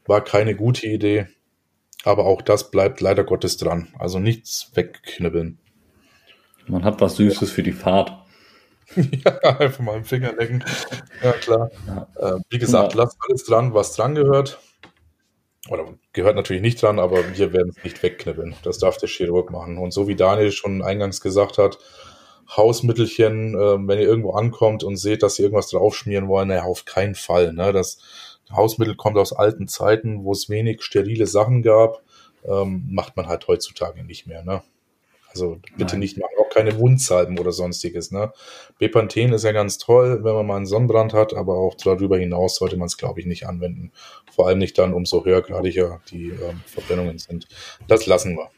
[0.07, 1.29] War keine gute Idee,
[2.05, 3.89] aber auch das bleibt leider Gottes dran.
[3.99, 5.59] Also nichts wegknibbeln.
[6.67, 8.13] Man hat was Süßes für die Fahrt.
[8.97, 10.65] ja, einfach mal im Finger lecken.
[11.23, 11.71] Ja, klar.
[11.87, 12.09] Ja.
[12.17, 13.03] Äh, wie gesagt, ja.
[13.03, 14.61] lasst alles dran, was dran gehört.
[15.69, 18.57] Oder gehört natürlich nicht dran, aber wir werden es nicht wegknibbeln.
[18.65, 19.79] Das darf der Chirurg machen.
[19.79, 21.79] Und so wie Daniel schon eingangs gesagt hat,
[22.57, 26.85] Hausmittelchen, äh, wenn ihr irgendwo ankommt und seht, dass sie irgendwas draufschmieren wollen, naja, auf
[26.85, 27.53] keinen Fall.
[27.53, 27.73] Ne?
[27.73, 27.99] Das
[28.55, 32.03] Hausmittel kommt aus alten Zeiten, wo es wenig sterile Sachen gab,
[32.45, 34.43] ähm, macht man halt heutzutage nicht mehr.
[34.45, 34.63] Ne?
[35.31, 36.01] Also bitte Nein.
[36.01, 38.11] nicht machen, auch keine Wundsalben oder sonstiges.
[38.11, 38.33] Ne?
[38.79, 42.57] Bepanthen ist ja ganz toll, wenn man mal einen Sonnenbrand hat, aber auch darüber hinaus
[42.57, 43.93] sollte man es, glaube ich, nicht anwenden.
[44.31, 47.49] Vor allem nicht dann, umso höhergradiger die ähm, Verbrennungen sind.
[47.89, 48.51] Das lassen wir.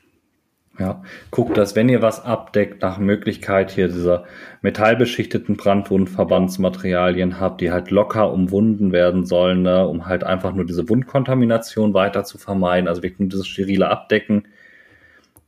[0.77, 4.25] Ja, guckt, dass wenn ihr was abdeckt, nach Möglichkeit hier dieser
[4.61, 10.89] metallbeschichteten Brandwundverbandsmaterialien habt, die halt locker umwunden werden sollen, ne, um halt einfach nur diese
[10.89, 12.89] Wundkontamination weiter zu vermeiden.
[12.89, 14.49] Also wirklich nur dieses sterile Abdecken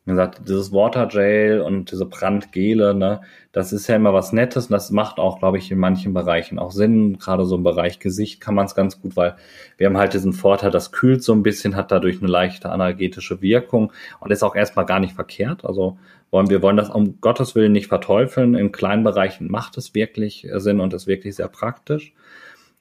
[0.07, 4.67] wie gesagt, dieses Water Gel und diese Brandgele, ne, das ist ja immer was Nettes
[4.67, 7.19] und das macht auch, glaube ich, in manchen Bereichen auch Sinn.
[7.19, 9.35] Gerade so im Bereich Gesicht kann man es ganz gut, weil
[9.79, 13.43] wir haben halt diesen Vorteil, das kühlt so ein bisschen, hat dadurch eine leichte analgetische
[13.43, 15.65] Wirkung und ist auch erstmal gar nicht verkehrt.
[15.65, 15.99] Also
[16.31, 18.55] wollen wir wollen das um Gottes Willen nicht verteufeln.
[18.55, 22.13] In kleinen Bereichen macht es wirklich Sinn und ist wirklich sehr praktisch.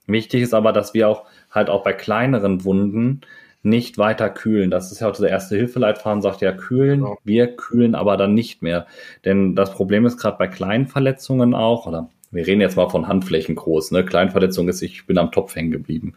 [0.06, 3.22] Wichtig ist aber, dass wir auch halt auch bei kleineren Wunden
[3.66, 4.70] nicht weiter kühlen.
[4.70, 7.02] Das ist ja auch dieser erste Hilfeleitfaden, sagt ja kühlen.
[7.02, 7.18] Genau.
[7.24, 8.86] Wir kühlen aber dann nicht mehr.
[9.26, 13.08] Denn das Problem ist gerade bei kleinen Verletzungen auch, oder wir reden jetzt mal von
[13.08, 14.06] Handflächen groß, ne?
[14.06, 16.14] Kleinverletzung ist, ich bin am Topf hängen geblieben.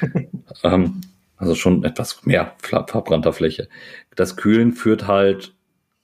[0.64, 1.00] ähm,
[1.36, 3.68] also schon etwas mehr verbrannter Fläche.
[4.16, 5.54] Das Kühlen führt halt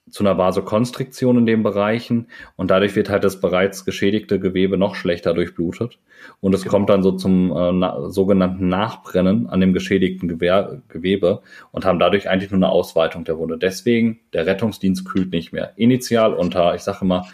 [0.09, 4.95] zu einer Vasokonstriktion in den Bereichen und dadurch wird halt das bereits geschädigte Gewebe noch
[4.95, 5.99] schlechter durchblutet
[6.39, 6.71] und es genau.
[6.71, 11.41] kommt dann so zum äh, na, sogenannten Nachbrennen an dem geschädigten Gewehr, Gewebe
[11.71, 13.57] und haben dadurch eigentlich nur eine Ausweitung der Wunde.
[13.57, 15.73] Deswegen, der Rettungsdienst kühlt nicht mehr.
[15.75, 17.27] Initial unter, ich sage immer,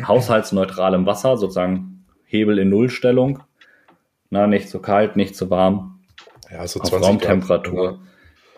[0.00, 3.40] haushaltsneutralem Wasser, sozusagen Hebel in Nullstellung,
[4.30, 6.00] na, nicht zu kalt, nicht zu warm,
[6.50, 7.92] ja, so auf Raumtemperatur.
[7.92, 8.00] Grad,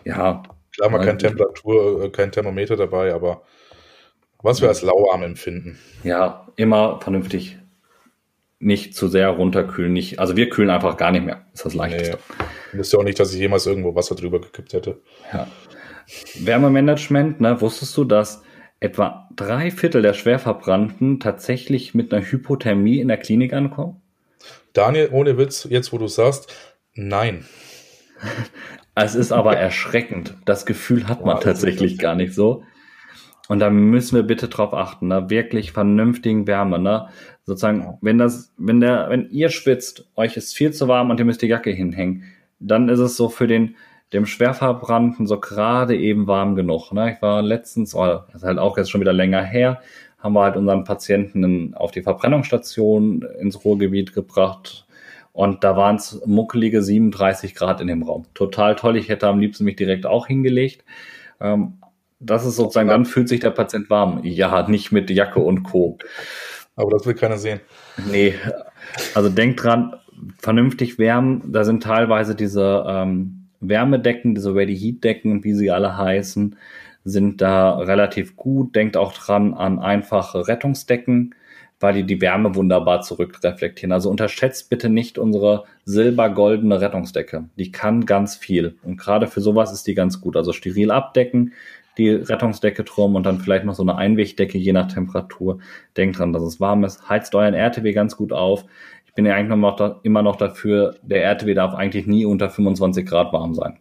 [0.05, 0.43] ja,
[0.77, 3.41] Klar, man keine Temperatur, äh, kein Thermometer dabei, aber
[4.41, 5.79] was wir als lauwarm empfinden.
[6.03, 7.57] Ja, immer vernünftig
[8.59, 9.93] nicht zu sehr runterkühlen.
[9.93, 11.45] Nicht, also wir kühlen einfach gar nicht mehr.
[11.53, 12.17] Ist das leichteste.
[12.39, 12.79] Nee.
[12.79, 15.01] Wisst ja auch nicht, dass ich jemals irgendwo Wasser drüber gekippt hätte.
[15.33, 15.47] Ja.
[16.35, 18.43] Wärmemanagement, ne, wusstest du, dass
[18.79, 24.01] etwa drei Viertel der Schwerverbrannten tatsächlich mit einer Hypothermie in der Klinik ankommen?
[24.73, 26.53] Daniel, ohne Witz, jetzt wo du sagst,
[26.93, 27.45] nein.
[28.99, 30.35] Es ist aber erschreckend.
[30.45, 32.63] Das Gefühl hat man tatsächlich gar nicht so.
[33.47, 35.29] Und da müssen wir bitte drauf achten, ne?
[35.29, 37.07] wirklich vernünftigen Wärme, ne?
[37.45, 41.25] Sozusagen, wenn das, wenn der, wenn ihr schwitzt, euch ist viel zu warm und ihr
[41.25, 42.23] müsst die Jacke hinhängen,
[42.59, 43.77] dann ist es so für den,
[44.11, 46.91] dem Schwerverbrannten so gerade eben warm genug.
[46.91, 47.13] Ne?
[47.13, 49.79] Ich war letztens, oh, das ist halt auch jetzt schon wieder länger her,
[50.17, 54.86] haben wir halt unseren Patienten auf die Verbrennungsstation ins Ruhrgebiet gebracht,
[55.37, 58.25] und da waren es muckelige 37 Grad in dem Raum.
[58.33, 58.97] Total toll.
[58.97, 60.83] Ich hätte am liebsten mich direkt auch hingelegt.
[61.39, 61.73] Ähm,
[62.19, 64.21] das ist sozusagen, dann fühlt sich der Patient warm.
[64.23, 65.99] Ja, nicht mit Jacke und Co.
[66.75, 67.59] Aber das will keiner sehen.
[68.11, 68.33] Nee,
[69.13, 69.97] also denkt dran,
[70.39, 71.43] vernünftig wärmen.
[71.51, 76.55] Da sind teilweise diese ähm, Wärmedecken, diese Ready Heat Decken, wie sie alle heißen,
[77.03, 78.75] sind da relativ gut.
[78.75, 81.35] Denkt auch dran an einfache Rettungsdecken
[81.79, 83.91] weil die die Wärme wunderbar zurückreflektieren.
[83.91, 87.45] Also unterschätzt bitte nicht unsere silbergoldene Rettungsdecke.
[87.57, 88.77] Die kann ganz viel.
[88.83, 90.35] Und gerade für sowas ist die ganz gut.
[90.35, 91.53] Also steril abdecken,
[91.97, 95.59] die Rettungsdecke drum und dann vielleicht noch so eine Einwegdecke je nach Temperatur.
[95.95, 97.09] Denkt dran, dass es warm ist.
[97.09, 98.65] Heizt euren RTW ganz gut auf.
[99.05, 102.49] Ich bin ja eigentlich noch da, immer noch dafür, der RTW darf eigentlich nie unter
[102.49, 103.77] 25 Grad warm sein.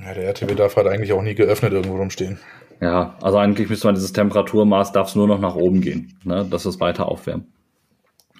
[0.00, 2.38] Ja, der RTW darf halt eigentlich auch nie geöffnet irgendwo rumstehen.
[2.80, 6.46] Ja, also eigentlich müsste man dieses Temperaturmaß darf es nur noch nach oben gehen, ne,
[6.48, 7.46] dass es weiter aufwärmt.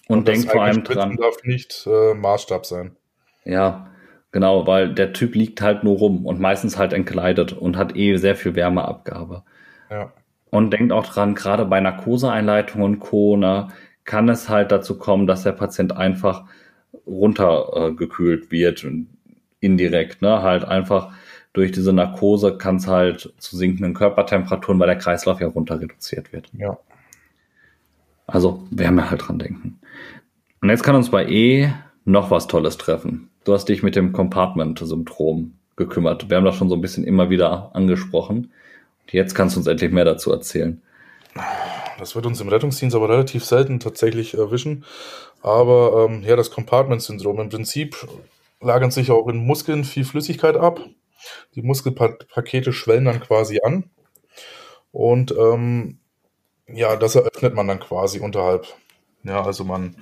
[0.09, 1.17] Und, Und denkt vor allem dran.
[1.17, 2.97] darf nicht äh, Maßstab sein.
[3.45, 3.91] Ja,
[4.33, 8.17] genau, weil der Typ liegt halt nur rum und meistens halt entkleidet und hat eh
[8.17, 9.43] sehr viel Wärmeabgabe.
[9.91, 10.13] Ja.
[10.51, 13.37] Und denkt auch dran, gerade bei Narkoseeinleitungen und Co.
[13.37, 13.69] Ne,
[14.05, 16.45] kann es halt dazu kommen, dass der Patient einfach
[17.07, 18.87] runtergekühlt äh, wird.
[19.61, 20.43] indirekt, ne?
[20.43, 21.13] Halt einfach
[21.57, 26.31] durch diese Narkose kann es halt zu sinkenden Körpertemperaturen, weil der Kreislauf ja runter reduziert
[26.35, 26.51] wird.
[26.53, 26.77] Ja.
[28.27, 29.81] Also werden wir halt dran denken.
[30.61, 31.73] Und jetzt kann uns bei E
[32.05, 33.31] noch was Tolles treffen.
[33.45, 36.29] Du hast dich mit dem Compartment-Syndrom gekümmert.
[36.29, 38.53] Wir haben das schon so ein bisschen immer wieder angesprochen.
[39.01, 40.83] Und jetzt kannst du uns endlich mehr dazu erzählen.
[41.99, 44.85] Das wird uns im Rettungsdienst aber relativ selten tatsächlich erwischen.
[45.41, 47.97] Aber ähm, ja, das Compartment-Syndrom im Prinzip
[48.61, 50.81] lagern sich auch in Muskeln viel Flüssigkeit ab.
[51.55, 53.91] Die Muskelpakete schwellen dann quasi an.
[54.93, 55.99] Und ähm,
[56.69, 58.67] ja, das eröffnet man dann quasi unterhalb.
[59.23, 59.97] Ja, also man,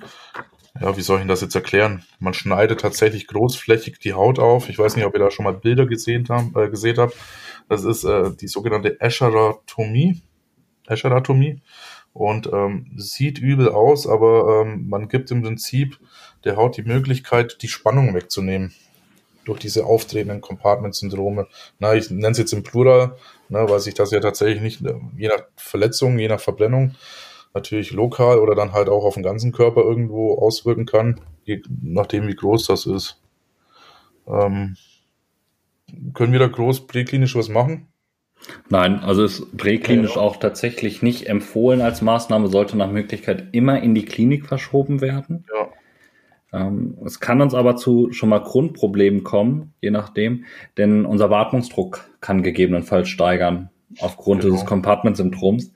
[0.79, 2.03] ja, wie soll ich Ihnen das jetzt erklären?
[2.19, 4.69] Man schneidet tatsächlich großflächig die Haut auf.
[4.69, 7.15] Ich weiß nicht, ob ihr da schon mal Bilder gesehen, haben, äh, gesehen habt.
[7.69, 10.21] Das ist äh, die sogenannte Escheratomie.
[10.87, 11.61] Escheratomie.
[12.13, 15.99] Und ähm, sieht übel aus, aber ähm, man gibt im Prinzip
[16.45, 18.73] der Haut die Möglichkeit, die Spannung wegzunehmen
[19.45, 21.47] durch diese auftretenden Compartment-Syndrome.
[21.79, 23.15] Na, ich nenne es jetzt im Plural,
[23.49, 26.95] ne, weil sich das ja tatsächlich nicht, äh, je nach Verletzung, je nach Verbrennung,
[27.53, 32.27] natürlich lokal oder dann halt auch auf den ganzen Körper irgendwo auswirken kann, je nachdem
[32.27, 33.21] wie groß das ist.
[34.27, 34.75] Ähm,
[36.13, 37.87] können wir da groß präklinisch was machen?
[38.69, 40.21] Nein, also ist präklinisch ja.
[40.21, 45.45] auch tatsächlich nicht empfohlen als Maßnahme, sollte nach Möglichkeit immer in die Klinik verschoben werden.
[45.53, 45.69] Ja.
[46.53, 50.45] Ähm, es kann uns aber zu schon mal Grundproblemen kommen, je nachdem,
[50.77, 53.69] denn unser Beatmungsdruck kann gegebenenfalls steigern
[53.99, 54.53] aufgrund genau.
[54.53, 55.73] dieses Compartment-Syndroms,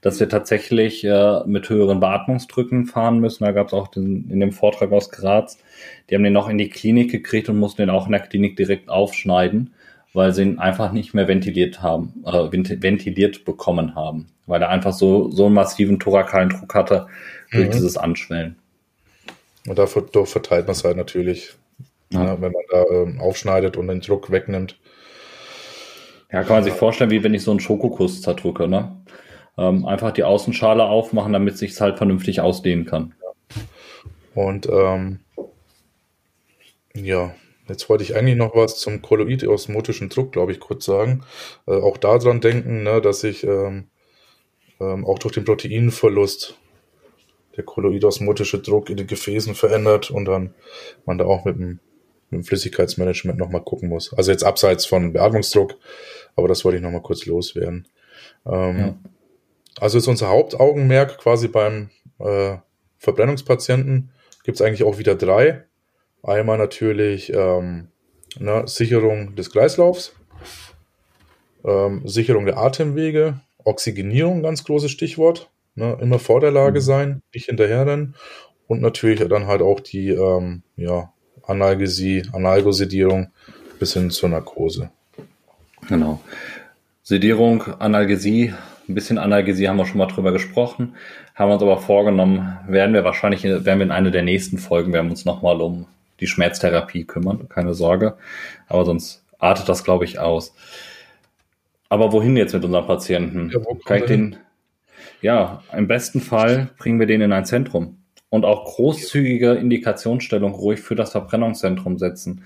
[0.00, 3.44] dass wir tatsächlich äh, mit höheren Beatmungsdrücken fahren müssen.
[3.44, 5.58] Da gab es auch den, in dem Vortrag aus Graz,
[6.08, 8.56] die haben den noch in die Klinik gekriegt und mussten den auch in der Klinik
[8.56, 9.74] direkt aufschneiden,
[10.12, 14.92] weil sie ihn einfach nicht mehr ventiliert haben, äh, ventiliert bekommen haben, weil er einfach
[14.92, 17.06] so, so einen massiven thorakalen Druck hatte
[17.52, 17.72] durch mhm.
[17.72, 18.56] dieses Anschwellen.
[19.70, 21.52] Und dafür verteilt man es halt natürlich,
[22.12, 22.24] ja.
[22.24, 24.76] Ja, wenn man da ähm, aufschneidet und den Druck wegnimmt.
[26.32, 29.00] Ja, kann man sich vorstellen, wie wenn ich so einen Schokokuss zerdrücke, ne?
[29.56, 33.14] Ähm, einfach die Außenschale aufmachen, damit sich halt vernünftig ausdehnen kann.
[34.34, 35.20] Und ähm,
[36.92, 37.32] ja,
[37.68, 41.22] jetzt wollte ich eigentlich noch was zum kolloidosmotischen Druck, glaube ich, kurz sagen.
[41.68, 43.86] Äh, auch daran denken, ne, dass ich ähm,
[44.80, 46.58] ähm, auch durch den Proteinverlust
[47.60, 50.54] der kolloidosmotische Druck in den Gefäßen verändert und dann
[51.04, 51.80] man da auch mit dem,
[52.30, 54.14] mit dem Flüssigkeitsmanagement nochmal gucken muss.
[54.14, 55.76] Also jetzt abseits von Beatmungsdruck,
[56.36, 57.86] aber das wollte ich nochmal kurz loswerden.
[58.46, 58.98] Ähm, ja.
[59.78, 62.56] Also ist unser Hauptaugenmerk quasi beim äh,
[62.98, 64.10] Verbrennungspatienten
[64.44, 65.64] gibt es eigentlich auch wieder drei.
[66.22, 67.88] Einmal natürlich ähm,
[68.38, 70.14] ne, Sicherung des Kreislaufs,
[71.64, 75.50] ähm, Sicherung der Atemwege, Oxygenierung, ganz großes Stichwort.
[75.80, 75.96] Ne?
[76.00, 76.84] Immer vor der Lage mhm.
[76.84, 78.14] sein, nicht hinterherrennen.
[78.66, 81.12] Und natürlich dann halt auch die ähm, ja,
[81.42, 83.32] Analgesie, Analgosedierung
[83.78, 84.90] bis hin zur Narkose.
[85.88, 86.20] Genau.
[87.02, 88.52] Sedierung, Analgesie,
[88.88, 90.94] ein bisschen Analgesie haben wir schon mal drüber gesprochen,
[91.34, 94.92] haben wir uns aber vorgenommen, werden wir wahrscheinlich, werden wir in einer der nächsten Folgen,
[94.92, 95.86] werden wir uns nochmal um
[96.20, 98.18] die Schmerztherapie kümmern, keine Sorge.
[98.68, 100.54] Aber sonst artet das, glaube ich, aus.
[101.88, 103.50] Aber wohin jetzt mit unseren Patienten?
[103.50, 104.36] Ja, Kann ich den,
[105.22, 107.98] ja, im besten Fall bringen wir den in ein Zentrum
[108.30, 112.44] und auch großzügige Indikationsstellung ruhig für das Verbrennungszentrum setzen.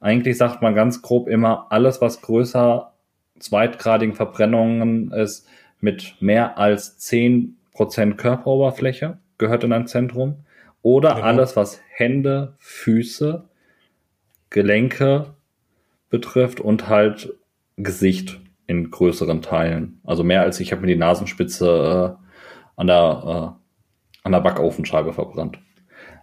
[0.00, 2.92] Eigentlich sagt man ganz grob immer, alles, was größer
[3.38, 5.46] zweitgradigen Verbrennungen ist,
[5.80, 10.44] mit mehr als zehn Prozent Körperoberfläche, gehört in ein Zentrum.
[10.82, 11.26] Oder genau.
[11.26, 13.44] alles, was Hände, Füße,
[14.50, 15.34] Gelenke
[16.10, 17.34] betrifft und halt
[17.76, 18.40] Gesicht
[18.72, 20.00] in größeren Teilen.
[20.02, 25.12] Also mehr als ich habe mir die Nasenspitze äh, an der äh, an der Backofenscheibe
[25.12, 25.58] verbrannt.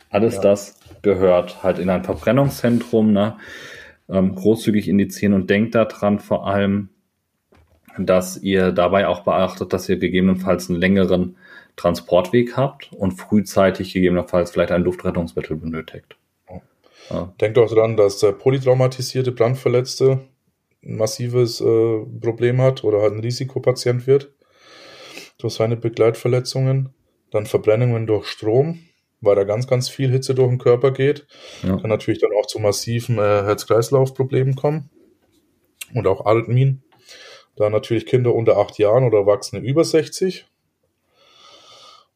[0.09, 0.41] Alles ja.
[0.41, 3.37] das gehört halt in ein Verbrennungszentrum, ne?
[4.09, 6.89] Ähm, großzügig indizieren und denkt daran vor allem,
[7.97, 11.37] dass ihr dabei auch beachtet, dass ihr gegebenenfalls einen längeren
[11.75, 16.17] Transportweg habt und frühzeitig gegebenenfalls vielleicht ein Luftrettungsmittel benötigt.
[17.39, 20.19] Denkt auch daran, dass der polytraumatisierte Brandverletzte
[20.83, 24.33] ein massives äh, Problem hat oder halt ein Risikopatient wird
[25.39, 26.93] durch seine Begleitverletzungen.
[27.31, 28.79] Dann Verbrennungen durch Strom,
[29.21, 31.27] weil da ganz, ganz viel Hitze durch den Körper geht.
[31.63, 31.77] Ja.
[31.77, 34.89] Kann natürlich dann auch zu massiven äh, Herz-Kreislauf-Problemen kommen.
[35.93, 36.83] Und auch Arrhythmien.
[37.55, 40.48] Da natürlich Kinder unter acht Jahren oder Erwachsene über 60.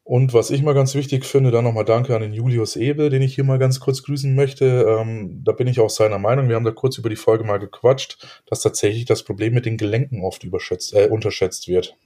[0.04, 3.22] Und was ich mal ganz wichtig finde, dann nochmal Danke an den Julius Ebel, den
[3.22, 4.86] ich hier mal ganz kurz grüßen möchte.
[4.86, 6.48] Ähm, da bin ich auch seiner Meinung.
[6.48, 9.78] Wir haben da kurz über die Folge mal gequatscht, dass tatsächlich das Problem mit den
[9.78, 11.96] Gelenken oft überschätzt, äh, unterschätzt wird.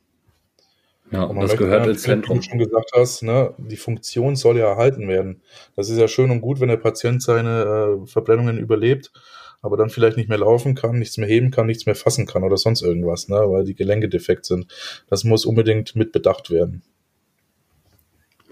[1.11, 2.37] Ja, und das gehört ins Zentrum.
[2.37, 5.43] Wie du schon gesagt hast, ne, die Funktion soll ja erhalten werden.
[5.75, 9.11] Das ist ja schön und gut, wenn der Patient seine äh, Verbrennungen überlebt.
[9.63, 12.45] aber dann vielleicht nicht mehr laufen kann, nichts mehr heben kann, nichts mehr fassen kann
[12.45, 14.67] oder sonst irgendwas, ne, weil die Gelenke defekt sind.
[15.09, 16.83] Das muss unbedingt mit bedacht werden.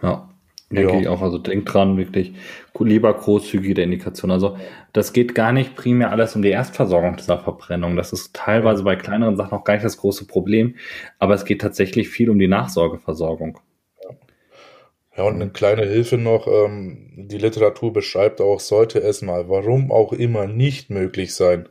[0.03, 0.29] Ja,
[0.71, 1.01] denke ja.
[1.01, 1.23] ich auch.
[1.23, 2.35] Also denkt dran, wirklich
[2.79, 4.31] lieber großzügige Indikation.
[4.31, 4.57] Also
[4.93, 7.97] das geht gar nicht primär alles um die Erstversorgung dieser Verbrennung.
[7.97, 10.77] Das ist teilweise bei kleineren Sachen auch gar nicht das große Problem,
[11.19, 13.59] aber es geht tatsächlich viel um die Nachsorgeversorgung.
[15.17, 19.91] Ja, und eine kleine Hilfe noch, ähm, die Literatur beschreibt auch, sollte es mal, warum
[19.91, 21.69] auch immer, nicht möglich sein,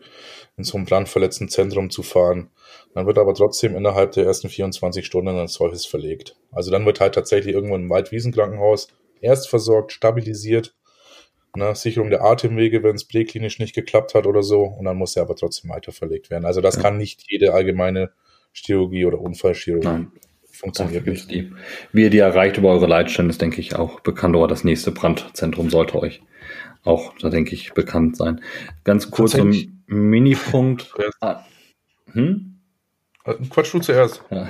[0.58, 2.50] in so einem brandverletzten Zentrum zu fahren.
[2.96, 6.36] Dann wird aber trotzdem innerhalb der ersten 24 Stunden ein solches verlegt.
[6.52, 8.88] Also dann wird halt tatsächlich irgendwo im Waldwiesenkrankenhaus
[9.22, 10.74] erst versorgt, stabilisiert,
[11.56, 15.16] ne, Sicherung der Atemwege, wenn es präklinisch nicht geklappt hat oder so, und dann muss
[15.16, 16.46] er aber trotzdem weiter verlegt werden.
[16.46, 16.82] Also das ja.
[16.82, 18.12] kann nicht jede allgemeine
[18.54, 19.88] Chirurgie oder Unfallchirurgie.
[19.88, 20.12] Nein
[20.56, 21.30] funktioniert nicht.
[21.30, 21.52] Die,
[21.92, 24.38] wie ihr die erreicht über eure Leitstellen, ist, denke ich, auch bekannt.
[24.38, 26.22] Aber das nächste Brandzentrum sollte euch
[26.84, 28.42] auch, da denke ich, bekannt sein.
[28.84, 30.94] Ganz kurz ein Minipunkt.
[31.20, 31.44] Ah,
[32.14, 32.55] hm?
[33.26, 34.24] Äh, Quatsch du zuerst.
[34.30, 34.48] Ja.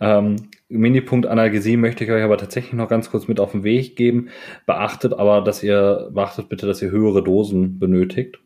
[0.00, 0.36] Ähm,
[0.68, 4.30] Minipunkt Analgesie möchte ich euch aber tatsächlich noch ganz kurz mit auf den Weg geben.
[4.66, 8.38] Beachtet aber, dass ihr, beachtet bitte, dass ihr höhere Dosen benötigt,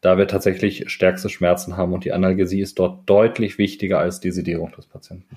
[0.00, 4.30] da wir tatsächlich stärkste Schmerzen haben und die Analgesie ist dort deutlich wichtiger als die
[4.30, 5.36] Sedierung des Patienten.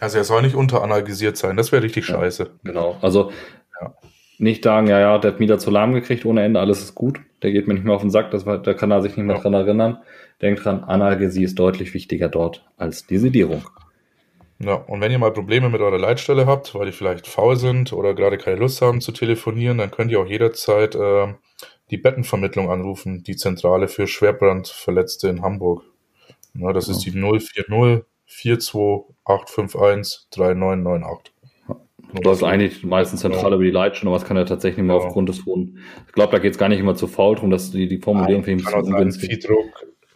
[0.00, 2.50] Also er soll nicht unteranalgesiert sein, das wäre richtig ja, scheiße.
[2.64, 3.32] Genau, also
[3.80, 3.94] ja.
[4.38, 7.20] nicht sagen, ja, ja, der hat mir zu lahm gekriegt ohne Ende, alles ist gut,
[7.42, 9.26] der geht mir nicht mehr auf den Sack, das war, da kann er sich nicht
[9.26, 9.42] mehr ja.
[9.42, 9.98] dran erinnern.
[10.42, 13.64] Denkt dran, Analgesie ist deutlich wichtiger dort als die Sedierung.
[14.58, 17.92] Ja, und wenn ihr mal Probleme mit eurer Leitstelle habt, weil die vielleicht faul sind
[17.92, 21.34] oder gerade keine Lust haben zu telefonieren, dann könnt ihr auch jederzeit äh,
[21.90, 25.84] die Bettenvermittlung anrufen, die Zentrale für Schwerbrandverletzte in Hamburg.
[26.54, 26.96] Ja, das genau.
[26.96, 31.32] ist die 040 42851 3998.
[32.24, 33.56] Läuft eigentlich meistens zentral ja.
[33.56, 35.00] über die Leitstelle, aber es kann ja tatsächlich mal ja.
[35.00, 35.78] aufgrund des hohen.
[36.06, 38.44] Ich glaube, da geht es gar nicht immer zu faul drum, dass die, die Formulierung
[38.46, 39.66] Nein, für ihn ungünstig Viehdruck,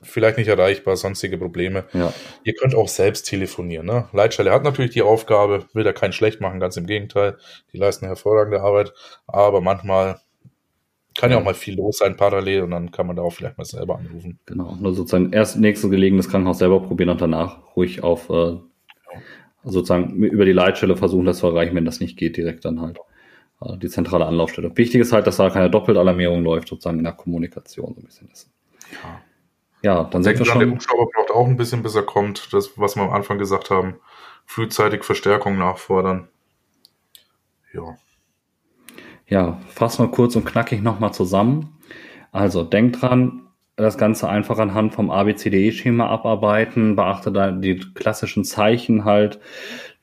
[0.03, 1.85] vielleicht nicht erreichbar, sonstige Probleme.
[1.93, 2.13] Ja.
[2.45, 3.87] Ihr könnt auch selbst telefonieren.
[3.87, 4.09] Ne?
[4.13, 7.37] Leitstelle hat natürlich die Aufgabe, will da keinen schlecht machen, ganz im Gegenteil.
[7.73, 8.93] Die leisten hervorragende Arbeit,
[9.27, 10.21] aber manchmal
[11.19, 13.59] kann ja auch mal viel los sein parallel und dann kann man da auch vielleicht
[13.59, 14.39] mal selber anrufen.
[14.47, 18.57] Genau, nur sozusagen erst nächstes gelegenes Krankenhaus selber probieren und danach ruhig auf äh,
[19.65, 22.99] sozusagen über die Leitstelle versuchen, das zu erreichen, wenn das nicht geht, direkt dann halt
[23.61, 24.75] äh, die zentrale Anlaufstelle.
[24.77, 28.29] Wichtig ist halt, dass da keine Doppeltalarmierung läuft, sozusagen in der Kommunikation so ein bisschen
[28.31, 28.51] ist.
[28.93, 29.21] Ja.
[29.83, 30.61] Ja, dann sind wir schon.
[30.61, 32.53] Der Hubschrauber braucht auch ein bisschen, bis er kommt.
[32.53, 33.97] Das, was wir am Anfang gesagt haben.
[34.45, 36.29] Frühzeitig Verstärkung nachfordern.
[37.73, 37.97] Ja.
[39.27, 41.79] Ja, fassen wir kurz und knackig nochmal zusammen.
[42.33, 43.43] Also denkt dran,
[43.77, 49.41] das Ganze einfach anhand vom ABCDE-Schema abarbeiten, beachte da die klassischen Zeichen halt.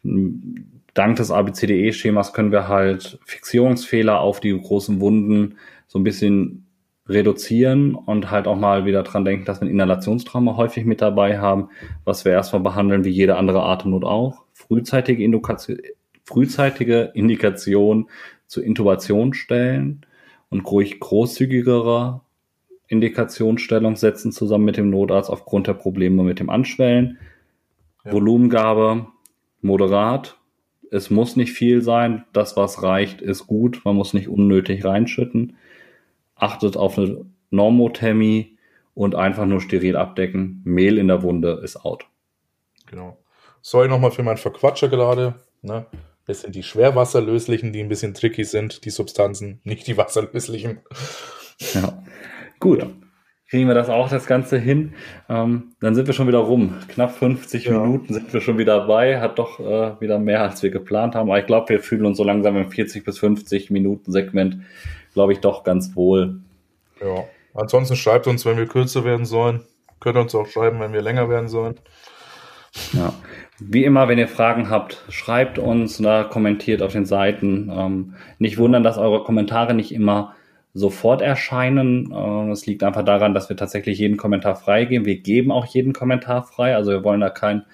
[0.04, 5.58] Dank des ABCDE-Schemas können wir halt Fixierungsfehler auf die großen Wunden
[5.88, 6.67] so ein bisschen
[7.10, 11.40] reduzieren und halt auch mal wieder dran denken, dass wir ein Inhalationstrauma häufig mit dabei
[11.40, 11.70] haben,
[12.04, 14.44] was wir erstmal behandeln wie jede andere Atemnot auch.
[14.54, 15.80] Frühzeitige Indikation,
[16.26, 18.10] frühzeitige Indikation
[18.48, 20.06] zu Intubation stellen
[20.50, 22.22] und ruhig großzügigere
[22.88, 27.18] Indikationsstellung setzen zusammen mit dem Notarzt aufgrund der Probleme mit dem Anschwellen.
[28.06, 28.14] Ja.
[28.14, 29.08] Volumengabe
[29.62, 30.38] moderat.
[30.90, 32.24] Es muss nicht viel sein.
[32.32, 33.82] Das, was reicht, ist gut.
[33.84, 35.58] Man muss nicht unnötig reinschütten.
[36.38, 38.58] Achtet auf eine Normothermie
[38.94, 40.62] und einfach nur steril abdecken.
[40.64, 42.06] Mehl in der Wunde ist out.
[42.88, 43.18] Genau.
[43.62, 45.36] Sorry nochmal für meinen Verquatscher gerade.
[45.62, 45.86] Ne?
[46.26, 50.80] Das sind die schwerwasserlöslichen, die ein bisschen tricky sind, die Substanzen, nicht die wasserlöslichen.
[51.74, 52.04] Ja,
[52.60, 52.86] gut.
[53.50, 54.94] Kriegen wir das auch das Ganze hin?
[55.30, 56.76] Ähm, dann sind wir schon wieder rum.
[56.90, 57.80] Knapp 50 ja.
[57.80, 59.22] Minuten sind wir schon wieder bei.
[59.22, 61.30] Hat doch äh, wieder mehr, als wir geplant haben.
[61.30, 64.64] Aber ich glaube, wir fühlen uns so langsam im 40 bis 50 Minuten Segment,
[65.14, 66.42] glaube ich, doch ganz wohl.
[67.02, 67.24] Ja.
[67.54, 69.64] Ansonsten schreibt uns, wenn wir kürzer werden sollen.
[70.00, 71.76] Könnt ihr uns auch schreiben, wenn wir länger werden sollen.
[72.94, 73.14] Ja.
[73.60, 77.72] Wie immer, wenn ihr Fragen habt, schreibt uns, oder ne, kommentiert auf den Seiten.
[77.74, 80.36] Ähm, nicht wundern, dass eure Kommentare nicht immer
[80.74, 82.12] sofort erscheinen.
[82.12, 85.08] Äh, es liegt einfach daran, dass wir tatsächlich jeden Kommentar freigeben.
[85.08, 87.66] Wir geben auch jeden Kommentar frei, also wir wollen da kein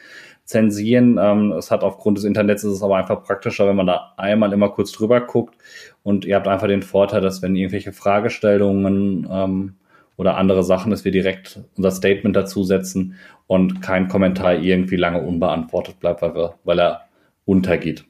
[0.46, 1.18] zensieren.
[1.22, 4.54] Ähm, es hat aufgrund des Internets ist es aber einfach praktischer, wenn man da einmal
[4.54, 5.56] immer kurz drüber guckt
[6.04, 9.76] und ihr habt einfach den Vorteil, dass wenn irgendwelche Fragestellungen ähm,
[10.18, 13.16] oder andere Sachen, dass wir direkt unser Statement dazu setzen
[13.48, 17.02] und kein Kommentar irgendwie lange unbeantwortet bleibt, weil, wir, weil er
[17.46, 18.06] untergeht.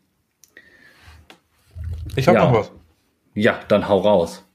[2.16, 2.46] Ich habe ja.
[2.46, 2.72] noch was.
[3.36, 4.46] Ja, dann hau raus.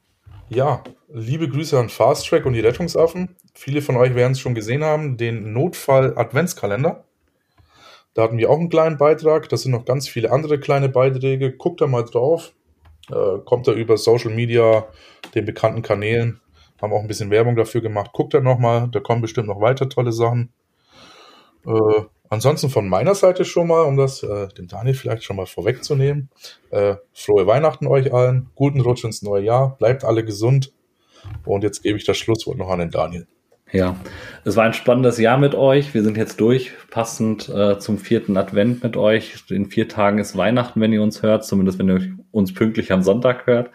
[0.48, 0.82] Ja,
[1.12, 3.36] liebe Grüße an Fast Track und die Rettungsaffen.
[3.54, 7.04] Viele von euch werden es schon gesehen haben, den Notfall-Adventskalender.
[8.14, 9.48] Da hatten wir auch einen kleinen Beitrag.
[9.48, 11.52] Das sind noch ganz viele andere kleine Beiträge.
[11.52, 12.52] Guckt da mal drauf.
[13.10, 14.86] Äh, kommt da über Social Media,
[15.34, 16.40] den bekannten Kanälen
[16.80, 18.12] haben auch ein bisschen Werbung dafür gemacht.
[18.12, 20.52] Guckt da nochmal, da kommen bestimmt noch weiter tolle Sachen.
[21.66, 25.46] Äh, ansonsten von meiner Seite schon mal, um das äh, dem Daniel vielleicht schon mal
[25.46, 26.30] vorwegzunehmen.
[26.70, 30.72] Äh, frohe Weihnachten euch allen, guten Rutsch ins neue Jahr, bleibt alle gesund.
[31.44, 33.26] Und jetzt gebe ich das Schlusswort noch an den Daniel.
[33.70, 33.96] Ja,
[34.44, 35.92] es war ein spannendes Jahr mit euch.
[35.92, 39.44] Wir sind jetzt durch, passend äh, zum vierten Advent mit euch.
[39.50, 43.02] In vier Tagen ist Weihnachten, wenn ihr uns hört, zumindest wenn ihr uns pünktlich am
[43.02, 43.70] Sonntag hört.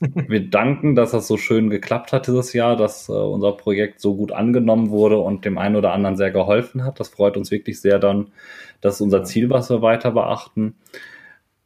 [0.00, 4.16] Wir danken, dass das so schön geklappt hat dieses Jahr, dass äh, unser Projekt so
[4.16, 6.98] gut angenommen wurde und dem einen oder anderen sehr geholfen hat.
[6.98, 8.32] Das freut uns wirklich sehr dann.
[8.80, 10.74] Das ist unser Ziel, was wir weiter beachten.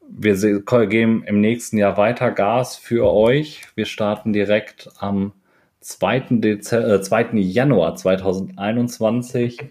[0.06, 0.34] Wir
[0.86, 3.62] geben im nächsten Jahr weiter Gas für euch.
[3.74, 5.32] Wir starten direkt am
[5.86, 6.40] 2.
[6.40, 7.38] Dezember, äh, 2.
[7.38, 9.70] Januar 2021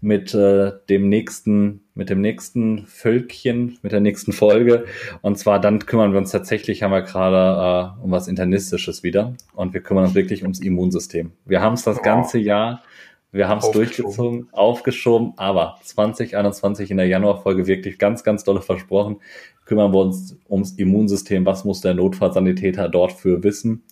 [0.00, 4.86] mit äh, dem nächsten, mit dem nächsten Völkchen, mit der nächsten Folge.
[5.20, 9.34] Und zwar dann kümmern wir uns tatsächlich, haben wir gerade äh, um was Internistisches wieder.
[9.54, 11.30] Und wir kümmern uns wirklich ums Immunsystem.
[11.44, 12.02] Wir haben es das oh.
[12.02, 12.82] ganze Jahr,
[13.30, 19.20] wir haben es durchgezogen, aufgeschoben, aber 2021 in der Januarfolge wirklich ganz, ganz dolle versprochen.
[19.64, 21.46] Kümmern wir uns ums Immunsystem.
[21.46, 23.84] Was muss der Notfallsanitäter dort für wissen?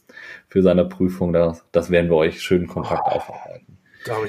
[0.50, 1.32] Für seine Prüfung.
[1.32, 3.16] Das, das werden wir euch schön kompakt oh.
[3.16, 3.78] aufarbeiten.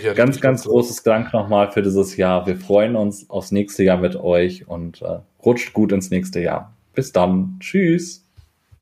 [0.03, 2.45] Ja ganz, ganz großes Dank nochmal für dieses Jahr.
[2.45, 6.74] Wir freuen uns aufs nächste Jahr mit euch und äh, rutscht gut ins nächste Jahr.
[6.93, 7.57] Bis dann.
[7.59, 8.20] Tschüss.